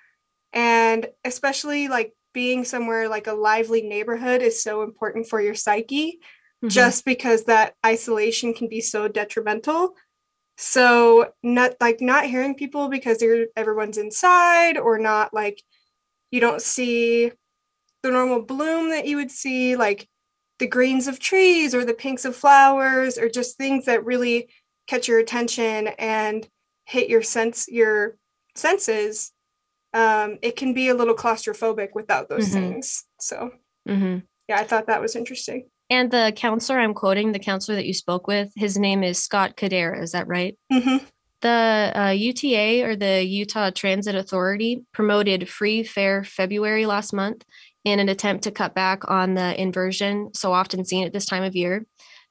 [0.54, 6.20] and especially like being somewhere like a lively neighborhood is so important for your psyche
[6.64, 6.68] mm-hmm.
[6.68, 9.96] just because that isolation can be so detrimental
[10.58, 15.62] so not like not hearing people because you're everyone's inside or not like
[16.32, 17.32] you don't see
[18.04, 20.08] the normal bloom that you would see like
[20.60, 24.50] the greens of trees or the pinks of flowers or just things that really
[24.88, 26.48] catch your attention and
[26.86, 28.18] hit your sense your
[28.56, 29.32] senses
[29.94, 32.72] um, it can be a little claustrophobic without those mm-hmm.
[32.72, 33.06] things.
[33.20, 33.52] So,
[33.88, 34.20] mm-hmm.
[34.48, 35.70] yeah, I thought that was interesting.
[35.90, 39.56] And the counselor I'm quoting, the counselor that you spoke with, his name is Scott
[39.56, 40.02] Cadera.
[40.02, 40.58] Is that right?
[40.72, 41.06] Mm-hmm.
[41.42, 47.46] The uh, UTA or the Utah Transit Authority promoted Free Fare February last month
[47.86, 51.44] in an attempt to cut back on the inversion so often seen at this time
[51.44, 51.86] of year.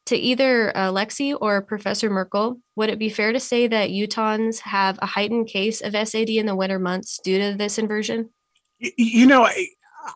[0.06, 4.60] To either uh, Lexi or Professor Merkel, would it be fair to say that Utahns
[4.60, 8.30] have a heightened case of SAD in the winter months due to this inversion?
[8.78, 9.66] You know, I,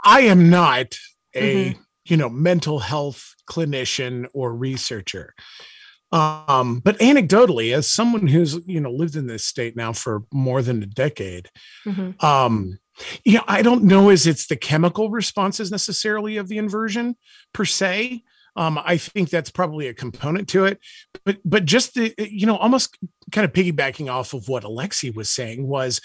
[0.05, 0.97] I am not
[1.35, 1.81] a mm-hmm.
[2.05, 5.35] you know mental health clinician or researcher.
[6.13, 10.63] Um, but anecdotally, as someone who's you know lived in this state now for more
[10.63, 11.49] than a decade,
[11.87, 12.25] mm-hmm.
[12.25, 12.79] um,
[13.25, 17.17] you know, I don't know as it's the chemical responses necessarily of the inversion
[17.53, 18.25] per se.
[18.57, 20.79] Um, I think that's probably a component to it,
[21.25, 22.97] but but just the you know almost
[23.33, 26.01] kind of piggybacking off of what Alexi was saying was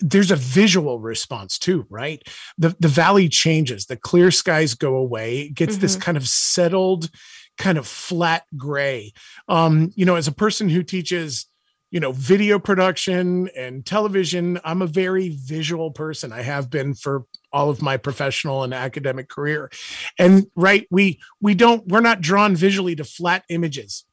[0.00, 2.22] there's a visual response too, right?
[2.58, 5.82] The the valley changes, the clear skies go away, it gets mm-hmm.
[5.82, 7.10] this kind of settled
[7.58, 9.12] kind of flat gray.
[9.48, 11.46] Um, you know, as a person who teaches,
[11.90, 16.32] you know, video production and television, I'm a very visual person.
[16.32, 19.70] I have been for all of my professional and academic career.
[20.18, 24.04] And right, we we don't we're not drawn visually to flat images,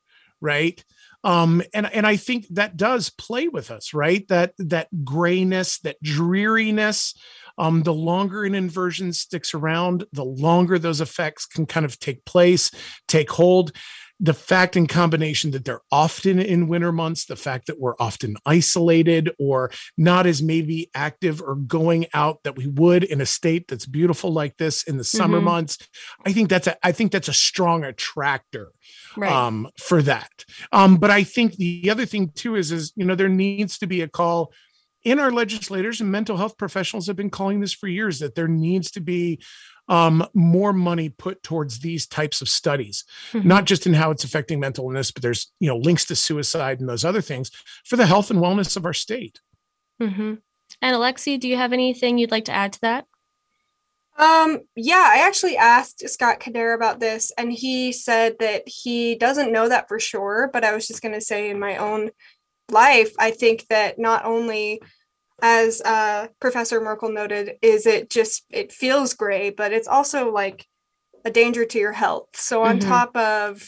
[0.42, 0.84] right?
[1.24, 6.00] um and and i think that does play with us right that that grayness that
[6.04, 7.16] dreariness
[7.58, 12.24] um, the longer an inversion sticks around, the longer those effects can kind of take
[12.26, 12.72] place,
[13.08, 13.72] take hold.
[14.20, 18.36] The fact in combination that they're often in winter months, the fact that we're often
[18.46, 23.68] isolated or not as maybe active or going out that we would in a state
[23.68, 25.46] that's beautiful like this in the summer mm-hmm.
[25.46, 25.78] months,
[26.26, 28.72] I think that's a I think that's a strong attractor
[29.16, 29.32] right.
[29.32, 30.46] um, for that.
[30.72, 33.88] Um, but I think the other thing too is is you know there needs to
[33.88, 34.52] be a call
[35.04, 38.48] in our legislators and mental health professionals have been calling this for years that there
[38.48, 39.40] needs to be
[39.88, 43.48] um, more money put towards these types of studies, mm-hmm.
[43.48, 46.80] not just in how it's affecting mental illness, but there's you know links to suicide
[46.80, 47.52] and those other things
[47.86, 49.40] for the health and wellness of our state.
[50.02, 50.36] Mm-hmm.
[50.82, 53.06] And Alexi, do you have anything you'd like to add to that?
[54.18, 59.52] Um, yeah, I actually asked Scott Kader about this, and he said that he doesn't
[59.52, 60.50] know that for sure.
[60.52, 62.10] But I was just going to say, in my own
[62.70, 64.82] life, I think that not only
[65.42, 70.66] as uh, Professor Merkel noted, is it just it feels gray, but it's also like
[71.26, 72.30] a danger to your health.
[72.34, 72.90] So on mm-hmm.
[72.90, 73.64] top of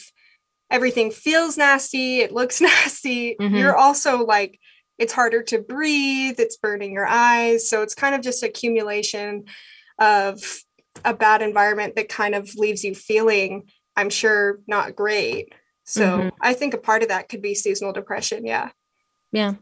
[0.71, 3.55] everything feels nasty, it looks nasty, mm-hmm.
[3.55, 4.59] you're also like
[4.97, 7.69] it's harder to breathe, it's burning your eyes.
[7.69, 9.45] So it's kind of just accumulation
[9.97, 10.43] of
[11.05, 15.53] a bad environment that kind of leaves you feeling, I'm sure, not great.
[15.85, 16.29] So mm-hmm.
[16.41, 18.45] I think a part of that could be seasonal depression.
[18.45, 18.71] Yeah.
[19.31, 19.53] Yeah.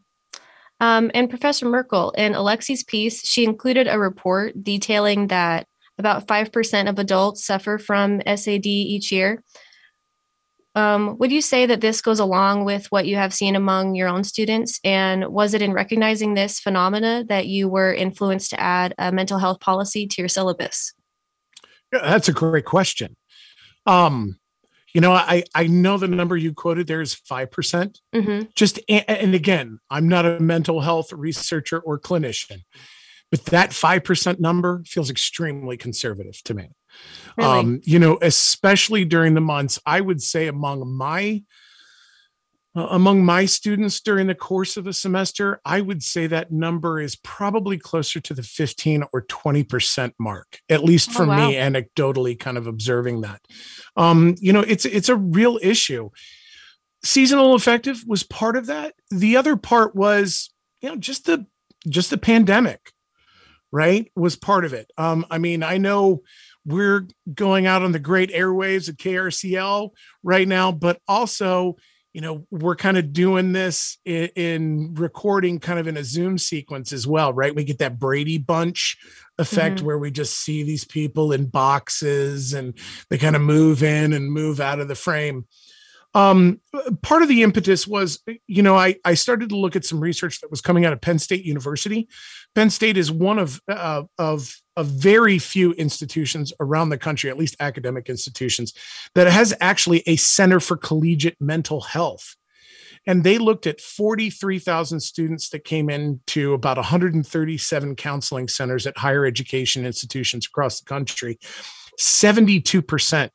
[0.80, 6.90] Um, and Professor Merkel, in Alexi's piece, she included a report detailing that about 5%
[6.90, 9.44] of adults suffer from SAD each year.
[10.76, 14.08] Um, would you say that this goes along with what you have seen among your
[14.08, 14.80] own students?
[14.84, 19.40] And was it in recognizing this phenomena that you were influenced to add a mental
[19.40, 20.94] health policy to your syllabus?
[21.92, 23.16] Yeah, that's a great question.
[23.88, 24.38] Um,
[24.94, 28.00] you know, I I know the number you quoted there is five percent.
[28.16, 28.48] Mm-hmm.
[28.56, 32.64] Just and again, I'm not a mental health researcher or clinician,
[33.30, 36.70] but that five percent number feels extremely conservative to me.
[37.38, 37.60] Really?
[37.60, 41.44] Um, you know, especially during the months, I would say among my
[42.78, 47.00] uh, among my students during the course of a semester, I would say that number
[47.00, 51.48] is probably closer to the 15 or 20% mark, at least for oh, wow.
[51.48, 53.42] me, anecdotally kind of observing that.
[53.96, 56.12] Um, you know, it's it's a real issue.
[57.04, 58.94] Seasonal affective was part of that.
[59.10, 61.48] The other part was, you know, just the
[61.90, 62.92] just the pandemic,
[63.72, 64.12] right?
[64.16, 64.92] Was part of it.
[65.00, 66.22] Um, I mean, I know
[66.64, 69.90] we're going out on the great airwaves of KRCL
[70.22, 71.78] right now, but also
[72.18, 76.40] you know we're kind of doing this in, in, recording kind of in a zoom
[76.40, 78.98] sequence as well right we get that brady bunch
[79.38, 79.86] effect mm-hmm.
[79.86, 82.74] where we just see these people in boxes and
[83.12, 85.46] they kind of move in and move out of the frame
[86.16, 86.60] um,
[87.04, 90.42] part of the impetus was, you know, I, I started to look at some research
[90.42, 92.08] that was coming out of Penn State University.
[92.58, 97.38] Penn State is one of, uh, of, of very few institutions around the country, at
[97.38, 98.74] least academic institutions,
[99.14, 102.36] that has actually a Center for Collegiate Mental Health.
[103.06, 109.28] And they looked at 43,000 students that came into about 137 counseling centers at higher
[109.28, 111.38] education institutions across the country.
[112.00, 113.30] 72%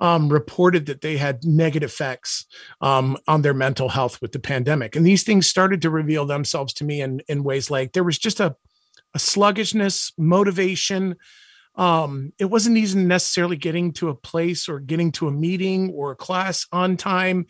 [0.00, 2.46] um, reported that they had negative effects
[2.80, 4.96] um, on their mental health with the pandemic.
[4.96, 8.18] And these things started to reveal themselves to me in, in ways like there was
[8.18, 8.56] just a,
[9.14, 11.16] a sluggishness, motivation.
[11.74, 16.12] Um, it wasn't even necessarily getting to a place or getting to a meeting or
[16.12, 17.46] a class on time.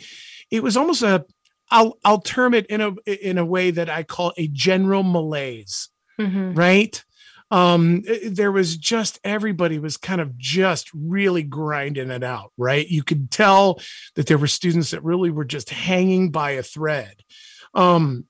[0.50, 1.24] It was almost a
[1.70, 5.88] I'll I'll term it in a in a way that I call a general malaise,
[6.18, 6.54] mm-hmm.
[6.54, 7.02] right?
[7.50, 13.02] Um there was just everybody was kind of just really grinding it out right you
[13.02, 13.80] could tell
[14.14, 17.22] that there were students that really were just hanging by a thread
[17.74, 18.24] um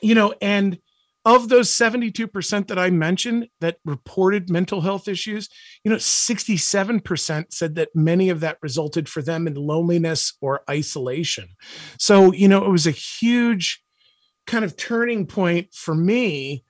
[0.00, 0.78] you know and
[1.24, 5.48] of those 72% that I mentioned that reported mental health issues,
[5.84, 11.50] you know, 67% said that many of that resulted for them in loneliness or isolation.
[11.98, 13.82] So, you know, it was a huge
[14.48, 16.64] kind of turning point for me,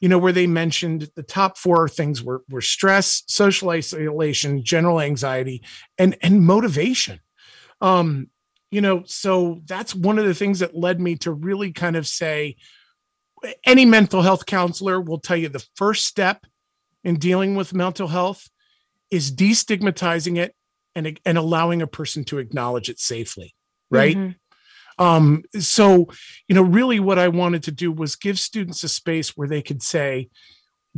[0.00, 5.00] you know, where they mentioned the top four things were, were stress, social isolation, general
[5.00, 5.62] anxiety,
[5.98, 7.20] and, and motivation.
[7.80, 8.28] Um,
[8.70, 12.06] you know, so that's one of the things that led me to really kind of
[12.06, 12.56] say,
[13.64, 16.44] any mental health counselor will tell you the first step
[17.04, 18.48] in dealing with mental health
[19.10, 20.54] is destigmatizing it
[20.94, 23.54] and, and allowing a person to acknowledge it safely
[23.90, 24.32] right mm-hmm.
[24.98, 26.08] Um, so
[26.48, 29.62] you know really what i wanted to do was give students a space where they
[29.62, 30.28] could say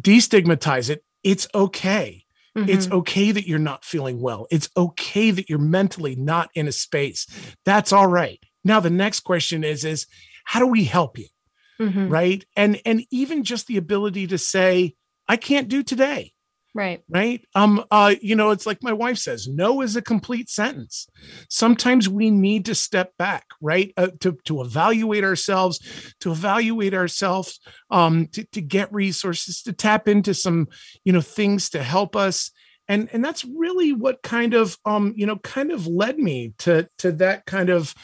[0.01, 1.05] destigmatize it.
[1.23, 2.25] It's okay.
[2.59, 2.69] Mm-hmm.
[2.69, 4.49] it's okay that you're not feeling well.
[4.51, 7.29] It's okay that you're mentally not in a space.
[7.65, 8.41] That's all right.
[8.65, 10.07] Now the next question is is
[10.45, 11.29] how do we help you?
[11.81, 12.09] Mm-hmm.
[12.09, 12.45] right?
[12.57, 14.95] And and even just the ability to say
[15.29, 16.33] i can't do today
[16.75, 17.03] right.
[17.09, 17.47] Right?
[17.55, 21.09] Um uh you know it's like my wife says no is a complete sentence.
[21.49, 23.93] Sometimes we need to step back right?
[23.97, 27.61] Uh, to to evaluate ourselves to evaluate ourselves
[27.91, 30.69] um to, to get resources to tap into some
[31.05, 32.51] you know things to help us.
[32.89, 36.89] And and that's really what kind of um you know kind of led me to
[36.99, 37.95] to that kind of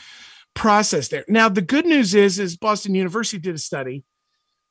[0.56, 1.24] process there.
[1.28, 4.02] Now, the good news is, is Boston University did a study.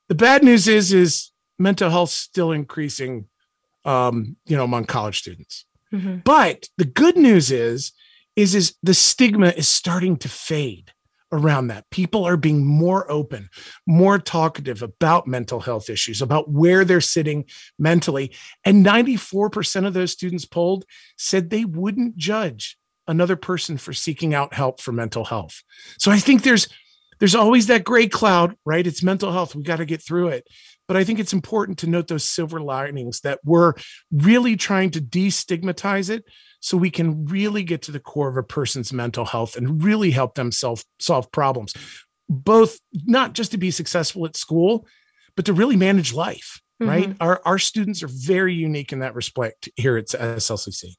[0.08, 3.26] The bad news is, is mental health still increasing,
[3.86, 5.64] um, you know, among college students.
[5.92, 6.18] Mm-hmm.
[6.24, 7.92] But the good news is,
[8.34, 10.92] is, is the stigma is starting to fade
[11.32, 11.88] around that.
[11.90, 13.48] People are being more open,
[13.86, 17.44] more talkative about mental health issues, about where they're sitting
[17.78, 18.32] mentally.
[18.64, 20.84] And 94% of those students polled
[21.16, 22.76] said they wouldn't judge
[23.08, 25.62] another person for seeking out help for mental health.
[25.98, 26.68] So I think there's
[27.18, 28.86] there's always that gray cloud, right?
[28.86, 29.54] It's mental health.
[29.54, 30.46] We got to get through it.
[30.88, 33.74] But I think it's important to note those silver linings that we're
[34.10, 36.24] really trying to destigmatize it
[36.60, 40.10] so we can really get to the core of a person's mental health and really
[40.10, 41.74] help them self solve problems,
[42.28, 44.86] both not just to be successful at school,
[45.34, 46.90] but to really manage life, mm-hmm.
[46.90, 47.16] right?
[47.20, 50.94] Our, our students are very unique in that respect here at SLCC.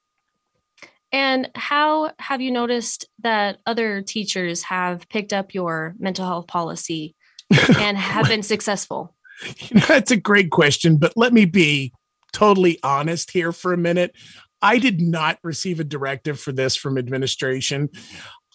[1.12, 7.16] And how have you noticed that other teachers have picked up your mental health policy
[7.78, 9.16] and have been successful?
[9.60, 11.94] You know, that's a great question, but let me be
[12.34, 14.16] totally honest here for a minute.
[14.62, 17.90] I did not receive a directive for this from administration.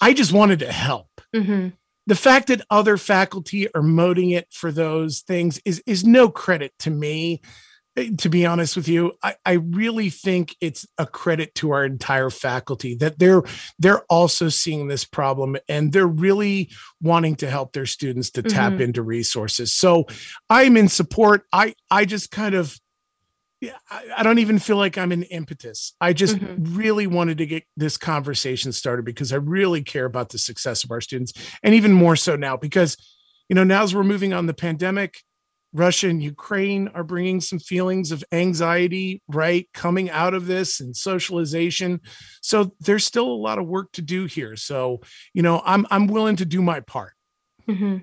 [0.01, 1.09] I just wanted to help.
[1.35, 1.69] Mm-hmm.
[2.07, 6.73] The fact that other faculty are moting it for those things is is no credit
[6.81, 7.41] to me.
[7.95, 11.85] Eh, to be honest with you I, I really think it's a credit to our
[11.85, 13.43] entire faculty that they're
[13.79, 16.71] they're also seeing this problem and they're really
[17.03, 18.57] wanting to help their students to mm-hmm.
[18.57, 20.07] tap into resources so
[20.49, 22.79] i'm in support i i just kind of
[23.61, 25.95] yeah, I, I don't even feel like I'm an impetus.
[26.01, 26.77] I just mm-hmm.
[26.77, 30.91] really wanted to get this conversation started because I really care about the success of
[30.91, 31.33] our students,
[31.63, 32.97] and even more so now because,
[33.49, 35.23] you know, now as we're moving on the pandemic,
[35.73, 39.69] Russia and Ukraine are bringing some feelings of anxiety, right?
[39.73, 42.01] Coming out of this and socialization.
[42.43, 44.57] So there's still a lot of work to do here.
[44.57, 45.01] So,
[45.33, 47.15] you know, I'm I'm willing to do my part.
[47.69, 47.99] Mm-hmm.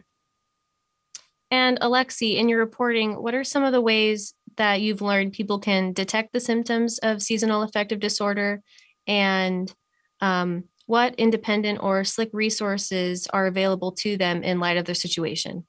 [1.51, 5.59] And Alexi, in your reporting, what are some of the ways that you've learned people
[5.59, 8.61] can detect the symptoms of seasonal affective disorder
[9.07, 9.73] and
[10.21, 15.65] um, what independent or slick resources are available to them in light of their situation?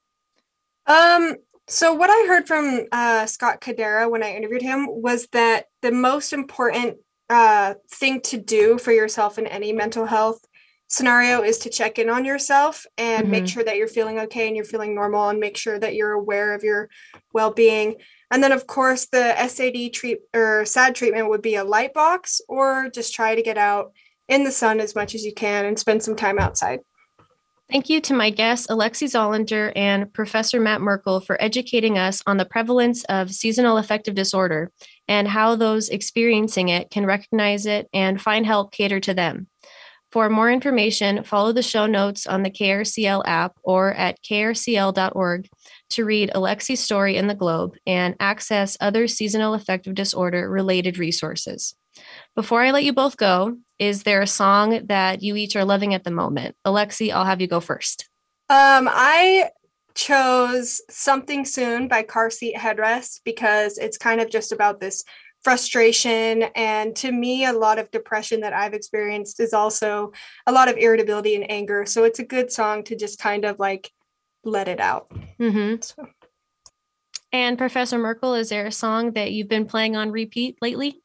[0.86, 1.36] Um,
[1.70, 5.92] so, what I heard from uh, Scott Cadera when I interviewed him was that the
[5.92, 6.96] most important
[7.28, 10.44] uh, thing to do for yourself in any mental health
[10.88, 13.30] scenario is to check in on yourself and mm-hmm.
[13.30, 16.10] make sure that you're feeling okay and you're feeling normal and make sure that you're
[16.10, 16.90] aware of your
[17.32, 17.94] well-being
[18.32, 22.40] and then of course the sad treat or sad treatment would be a light box
[22.48, 23.92] or just try to get out
[24.26, 26.80] in the sun as much as you can and spend some time outside
[27.70, 32.36] Thank you to my guests, Alexi Zollinger and Professor Matt Merkel, for educating us on
[32.36, 34.72] the prevalence of seasonal affective disorder
[35.06, 39.46] and how those experiencing it can recognize it and find help cater to them.
[40.10, 45.48] For more information, follow the show notes on the KRCL app or at krcl.org
[45.90, 51.76] to read Alexi's story in the Globe and access other seasonal affective disorder related resources.
[52.34, 55.94] Before I let you both go, is there a song that you each are loving
[55.94, 56.57] at the moment?
[56.66, 58.09] Alexi, I'll have you go first.
[58.48, 59.51] Um, I
[59.94, 65.05] chose Something Soon by Car Seat Headrest because it's kind of just about this
[65.42, 66.44] frustration.
[66.55, 70.12] And to me, a lot of depression that I've experienced is also
[70.46, 71.86] a lot of irritability and anger.
[71.86, 73.90] So it's a good song to just kind of like
[74.44, 75.11] let it out.
[75.38, 75.80] Mm-hmm.
[75.80, 76.09] So.
[77.32, 81.01] And Professor Merkel, is there a song that you've been playing on repeat lately?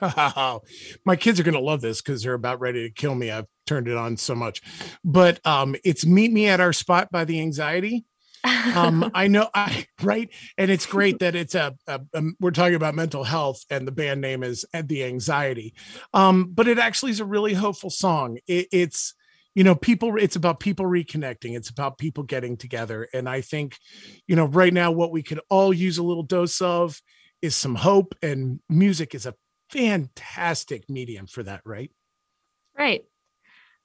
[1.04, 3.30] My kids are going to love this because they're about ready to kill me.
[3.30, 4.62] I've turned it on so much,
[5.04, 8.04] but um, it's "Meet Me at Our Spot" by the Anxiety.
[8.74, 12.76] um, I know, I right, and it's great that it's a, a, a, we're talking
[12.76, 15.74] about mental health, and the band name is the Anxiety.
[16.14, 18.38] Um, but it actually is a really hopeful song.
[18.46, 19.14] It, it's
[19.54, 23.76] you know people it's about people reconnecting it's about people getting together and i think
[24.28, 27.02] you know right now what we could all use a little dose of
[27.42, 29.34] is some hope and music is a
[29.70, 31.90] fantastic medium for that right?
[32.76, 33.04] Right.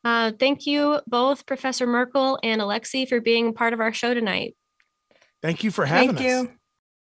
[0.03, 4.55] Uh, thank you both professor merkel and alexi for being part of our show tonight.
[5.41, 6.25] Thank you for having thank us.
[6.25, 6.51] you.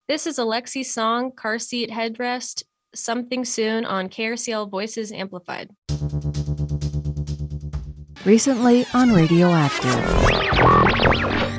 [0.08, 2.62] This is alexi's song car seat headrest
[2.94, 5.70] something soon on krcl voices amplified.
[8.24, 10.04] Recently on Radioactive.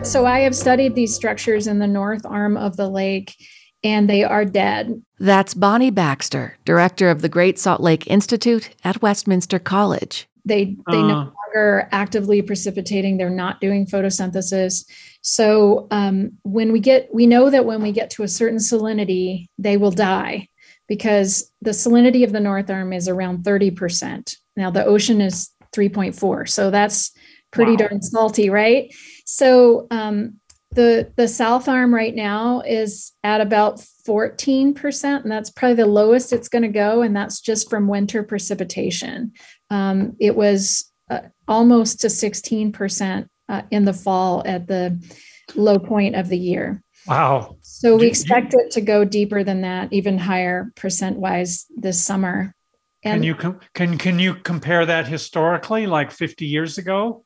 [0.06, 3.36] So I have studied these structures in the north arm of the lake
[3.84, 5.02] and they are dead.
[5.20, 10.28] That's Bonnie Baxter, director of the Great Salt Lake Institute at Westminster College.
[10.46, 11.08] They they uh.
[11.08, 13.18] no longer actively precipitating.
[13.18, 14.86] They're not doing photosynthesis.
[15.22, 19.48] So um, when we get, we know that when we get to a certain salinity,
[19.58, 20.48] they will die
[20.88, 24.38] because the salinity of the north arm is around thirty percent.
[24.56, 26.50] Now the ocean is 3.4.
[26.50, 27.12] So that's
[27.52, 27.88] pretty wow.
[27.88, 28.94] darn salty, right?
[29.26, 30.39] So um,
[30.72, 36.32] the the south arm right now is at about 14%, and that's probably the lowest
[36.32, 39.34] it's going to go, and that's just from winter precipitation.
[39.70, 45.04] Um, it was uh, almost to 16% uh, in the fall at the
[45.56, 46.84] low point of the year.
[47.08, 47.58] Wow.
[47.62, 52.54] So we expect it to go deeper than that, even higher percent wise this summer.
[53.04, 57.24] And can you com- can can you compare that historically, like 50 years ago?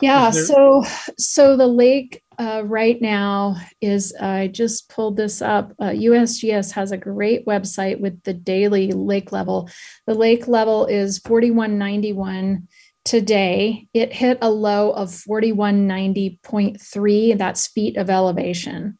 [0.00, 0.30] Yeah.
[0.30, 0.84] There- so
[1.18, 5.72] so the lake uh, right now is I just pulled this up.
[5.80, 9.70] Uh, USGS has a great website with the daily lake level.
[10.06, 12.68] The lake level is 4191
[13.04, 13.88] today.
[13.94, 17.38] It hit a low of 4190.3.
[17.38, 18.98] That's feet of elevation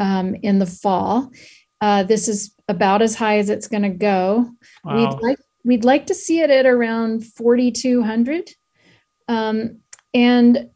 [0.00, 1.30] um, in the fall.
[1.80, 4.50] Uh, this is about as high as it's going to go.
[4.84, 4.96] Wow.
[4.96, 8.50] We'd like we'd like to see it at around 4,200.
[9.28, 9.78] Um,
[10.14, 10.70] and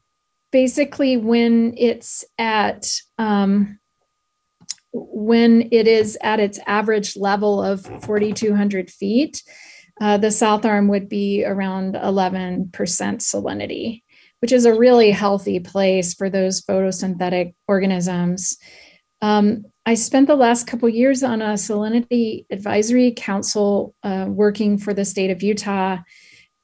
[0.53, 2.87] basically, when it's at
[3.19, 3.79] um,
[4.93, 9.43] when it is at its average level of 4,200 feet,
[10.01, 14.03] uh, the south arm would be around 11% salinity,
[14.41, 18.57] which is a really healthy place for those photosynthetic organisms.
[19.23, 24.93] Um, I spent the last couple years on a salinity advisory council uh, working for
[24.93, 25.99] the state of Utah.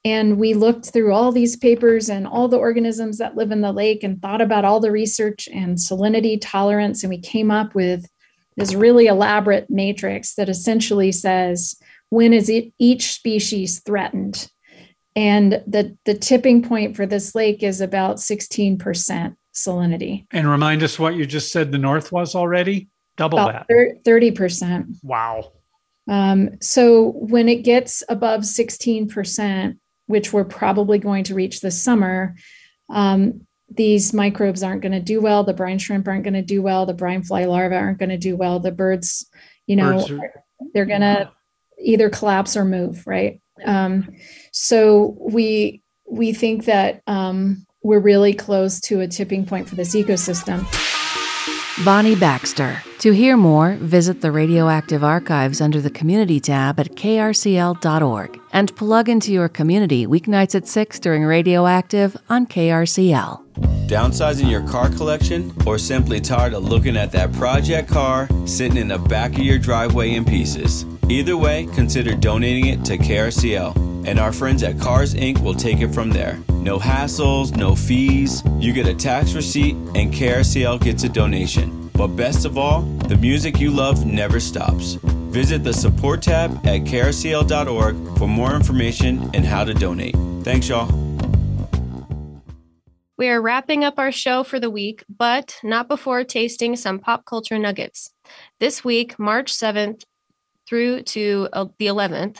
[0.05, 3.71] And we looked through all these papers and all the organisms that live in the
[3.71, 7.03] lake and thought about all the research and salinity tolerance.
[7.03, 8.05] And we came up with
[8.57, 11.75] this really elaborate matrix that essentially says
[12.09, 14.47] when is it, each species threatened?
[15.15, 20.25] And the, the tipping point for this lake is about 16% salinity.
[20.31, 22.89] And remind us what you just said the north was already?
[23.17, 24.03] Double About that.
[24.03, 24.97] 30%.
[25.03, 25.53] Wow.
[26.07, 29.77] Um, so when it gets above 16%,
[30.07, 32.35] which we're probably going to reach this summer,
[32.89, 35.43] um, these microbes aren't going to do well.
[35.43, 36.85] The brine shrimp aren't going to do well.
[36.85, 38.59] The brine fly larvae aren't going to do well.
[38.59, 39.29] The birds,
[39.65, 40.43] you know, birds are,
[40.73, 41.31] they're going to
[41.79, 43.41] either collapse or move, right?
[43.65, 44.15] Um,
[44.51, 49.95] so we we think that um, we're really close to a tipping point for this
[49.95, 50.65] ecosystem.
[51.79, 52.83] Bonnie Baxter.
[52.99, 59.09] To hear more, visit the Radioactive Archives under the Community tab at krcl.org and plug
[59.09, 63.41] into your community weeknights at 6 during Radioactive on KRCL.
[63.87, 68.89] Downsizing your car collection or simply tired of looking at that project car sitting in
[68.89, 70.85] the back of your driveway in pieces?
[71.09, 75.39] Either way, consider donating it to KRCL, and our friends at Cars Inc.
[75.41, 76.39] will take it from there.
[76.63, 78.41] No hassles, no fees.
[78.57, 81.89] You get a tax receipt, and KRCL gets a donation.
[81.91, 84.93] But best of all, the music you love never stops.
[85.33, 90.15] Visit the support tab at krcl.org for more information and how to donate.
[90.43, 90.87] Thanks, y'all.
[93.17, 97.25] We are wrapping up our show for the week, but not before tasting some pop
[97.25, 98.13] culture nuggets.
[98.61, 100.03] This week, March 7th
[100.65, 102.39] through to uh, the 11th,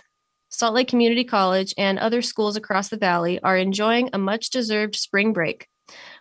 [0.53, 4.95] Salt Lake Community College, and other schools across the valley are enjoying a much deserved
[4.95, 5.67] spring break.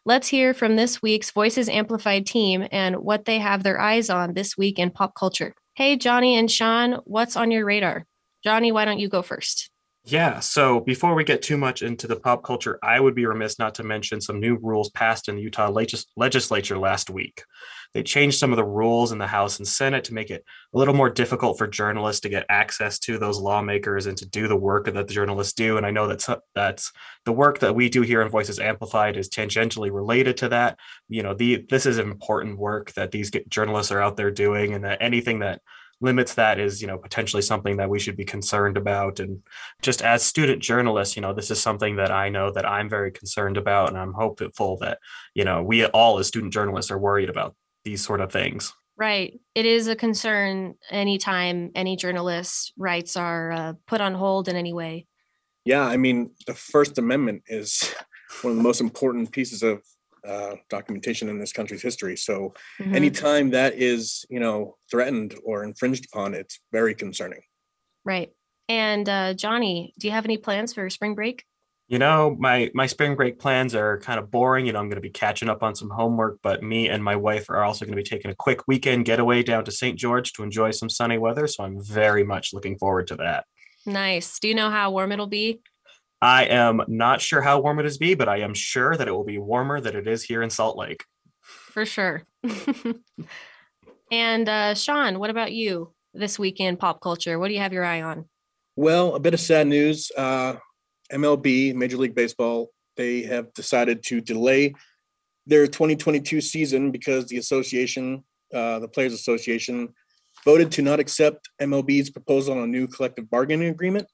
[0.07, 4.33] Let's hear from this week's Voices Amplified team and what they have their eyes on
[4.33, 5.55] this week in pop culture.
[5.75, 8.07] Hey, Johnny and Sean, what's on your radar?
[8.43, 9.71] Johnny, why don't you go first?
[10.05, 10.41] Yeah.
[10.41, 13.75] So before we get too much into the pop culture, I would be remiss not
[13.77, 17.45] to mention some new rules passed in the Utah legis- legislature last week.
[17.95, 20.79] They changed some of the rules in the House and Senate to make it a
[20.79, 24.57] little more difficult for journalists to get access to those lawmakers and to do the
[24.57, 25.77] work that the journalists do.
[25.77, 26.93] And I know that's that's
[27.25, 30.79] the work that we do here in Voices Amplified is tangentially related to that.
[31.09, 34.85] You know, the this is important work that these journalists are out there doing, and
[34.85, 35.61] that anything that
[36.03, 39.41] limits that is you know potentially something that we should be concerned about and
[39.83, 43.13] just as student journalists you know this is something that i know that i'm very
[43.13, 44.99] concerned about and i'm hopeful that
[45.33, 49.41] you know we all as student journalists are worried about these sort of things right
[49.55, 54.73] it is a concern anytime any journalist's rights are uh, put on hold in any
[54.73, 55.07] way
[55.65, 57.95] yeah i mean the first amendment is
[58.43, 59.83] one of the most important pieces of
[60.27, 62.17] uh, documentation in this country's history.
[62.17, 62.95] So mm-hmm.
[62.95, 67.41] anytime that is, you know, threatened or infringed upon, it's very concerning.
[68.05, 68.31] Right.
[68.69, 71.45] And uh, Johnny, do you have any plans for spring break?
[71.93, 74.65] You know, my my spring break plans are kind of boring.
[74.65, 77.17] You know, I'm going to be catching up on some homework, but me and my
[77.17, 79.99] wife are also going to be taking a quick weekend getaway down to St.
[79.99, 81.47] George to enjoy some sunny weather.
[81.47, 83.45] So I'm very much looking forward to that.
[83.85, 84.39] Nice.
[84.39, 85.61] Do you know how warm it'll be?
[86.23, 89.13] I am not sure how warm it is be, but I am sure that it
[89.13, 91.05] will be warmer than it is here in Salt Lake.
[91.43, 92.23] For sure.
[94.11, 97.39] and uh, Sean, what about you this weekend pop culture?
[97.39, 98.31] What do you have your eye on?
[98.77, 100.11] Well, a bit of sad news.
[100.17, 100.55] Uh,
[101.13, 104.75] MLB, Major League Baseball, they have decided to delay
[105.47, 109.89] their 2022 season because the association, uh, the Players Association,
[110.45, 114.07] voted to not accept MLB's proposal on a new collective bargaining agreement.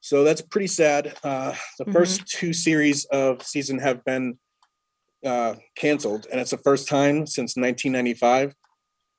[0.00, 1.16] So that's pretty sad.
[1.24, 1.92] Uh, the mm-hmm.
[1.92, 4.38] first two series of season have been
[5.24, 8.54] uh, canceled, and it's the first time since 1995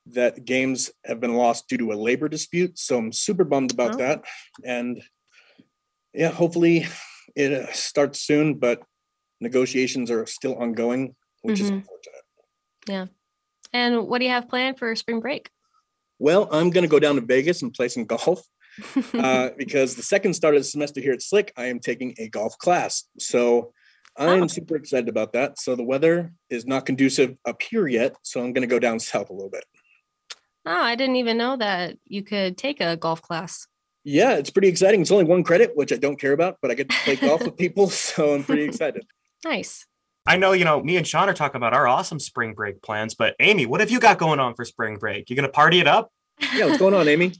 [0.06, 2.78] that games have been lost due to a labor dispute.
[2.78, 3.98] So I'm super bummed about oh.
[3.98, 4.24] that.
[4.64, 5.02] And
[6.14, 6.86] yeah, hopefully
[7.36, 8.82] it uh, starts soon, but
[9.40, 11.64] negotiations are still ongoing, which mm-hmm.
[11.64, 12.24] is unfortunate.
[12.86, 13.06] Yeah.
[13.72, 15.50] And what do you have planned for spring break?
[16.18, 18.42] Well, I'm going to go down to Vegas and play some golf
[19.14, 22.28] uh, because the second start of the semester here at Slick, I am taking a
[22.28, 23.04] golf class.
[23.18, 23.72] So
[24.16, 24.46] I am oh.
[24.48, 25.58] super excited about that.
[25.58, 28.16] So the weather is not conducive up here yet.
[28.22, 29.64] So I'm going to go down south a little bit.
[30.66, 33.66] Oh, I didn't even know that you could take a golf class.
[34.04, 35.02] Yeah, it's pretty exciting.
[35.02, 37.42] It's only one credit, which I don't care about, but I get to play golf
[37.42, 37.90] with people.
[38.00, 39.04] So I'm pretty excited.
[39.42, 39.86] Nice.
[40.26, 43.14] I know, you know, me and Sean are talking about our awesome spring break plans,
[43.14, 45.30] but Amy, what have you got going on for spring break?
[45.30, 46.12] You going to party it up?
[46.54, 47.32] Yeah, what's going on, Amy?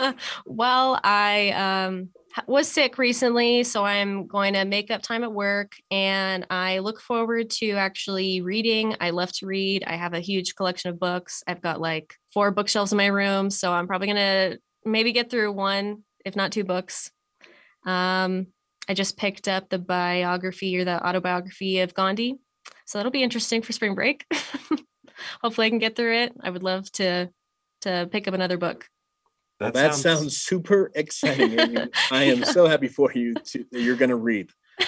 [0.46, 2.08] well, I um,
[2.46, 7.00] was sick recently, so I'm going to make up time at work and I look
[7.00, 8.96] forward to actually reading.
[8.98, 9.84] I love to read.
[9.86, 11.42] I have a huge collection of books.
[11.46, 15.30] I've got like four bookshelves in my room, so I'm probably going to maybe get
[15.30, 17.10] through one, if not two books.
[17.84, 18.48] Um,
[18.88, 22.38] I just picked up the biography or the autobiography of Gandhi.
[22.86, 24.24] So that'll be interesting for spring break.
[25.42, 26.32] Hopefully I can get through it.
[26.42, 27.30] I would love to
[27.82, 28.88] to pick up another book.
[29.58, 30.02] That, that sounds...
[30.02, 30.36] sounds...
[30.38, 31.88] super exciting.
[32.10, 34.50] I am so happy for you to, that you're going to read.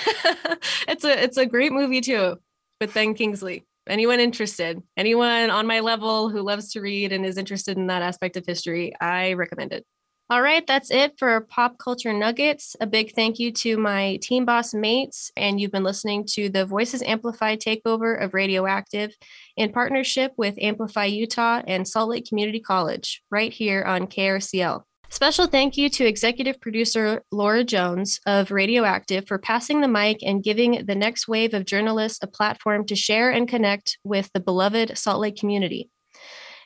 [0.89, 2.39] it's a it's a great movie too
[2.81, 3.65] with Ben Kingsley.
[3.89, 8.03] Anyone interested, anyone on my level who loves to read and is interested in that
[8.03, 9.85] aspect of history, I recommend it.
[10.31, 12.77] All right, that's it for Pop Culture Nuggets.
[12.81, 16.65] A big thank you to my Team Boss mates, and you've been listening to the
[16.65, 19.15] Voices Amplified takeover of Radioactive
[19.59, 24.85] in partnership with Amplify Utah and Salt Lake Community College, right here on KRCL.
[25.11, 30.43] Special thank you to executive producer Laura Jones of Radioactive for passing the mic and
[30.43, 34.99] giving the next wave of journalists a platform to share and connect with the beloved
[34.99, 35.89] Salt Lake community.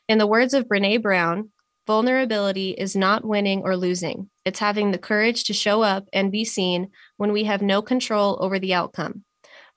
[0.09, 1.51] In the words of Brene Brown,
[1.87, 4.29] Vulnerability is not winning or losing.
[4.45, 8.37] It's having the courage to show up and be seen when we have no control
[8.41, 9.25] over the outcome.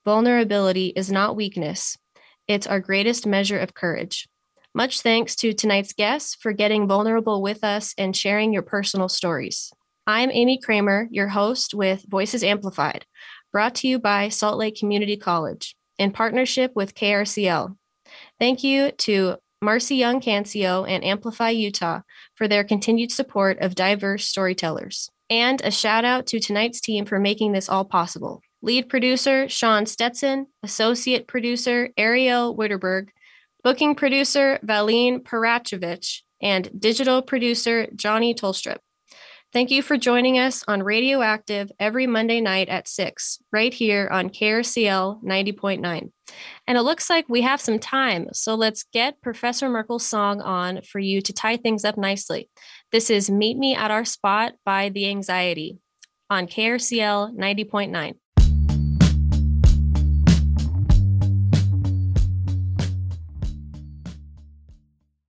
[0.03, 1.97] Vulnerability is not weakness,
[2.47, 4.27] it's our greatest measure of courage.
[4.73, 9.73] Much thanks to tonight's guests for getting vulnerable with us and sharing your personal stories.
[10.07, 13.05] I'm Amy Kramer, your host with Voices Amplified,
[13.51, 17.75] brought to you by Salt Lake Community College in partnership with KRCL.
[18.39, 22.01] Thank you to Marcy Young Cancio, and Amplify Utah
[22.33, 25.11] for their continued support of diverse storytellers.
[25.29, 28.41] And a shout out to tonight's team for making this all possible.
[28.63, 33.09] Lead producer Sean Stetson, associate producer Ariel Witterberg,
[33.63, 38.77] booking producer Valine Parachevich, and digital producer Johnny Tolstrup.
[39.53, 44.29] Thank you for joining us on Radioactive every Monday night at 6, right here on
[44.29, 46.09] KRCL 90.9.
[46.67, 50.81] And it looks like we have some time, so let's get Professor Merkel's song on
[50.83, 52.49] for you to tie things up nicely.
[52.93, 55.79] This is Meet Me at Our Spot by The Anxiety.
[56.31, 58.15] on KRCL 90.9.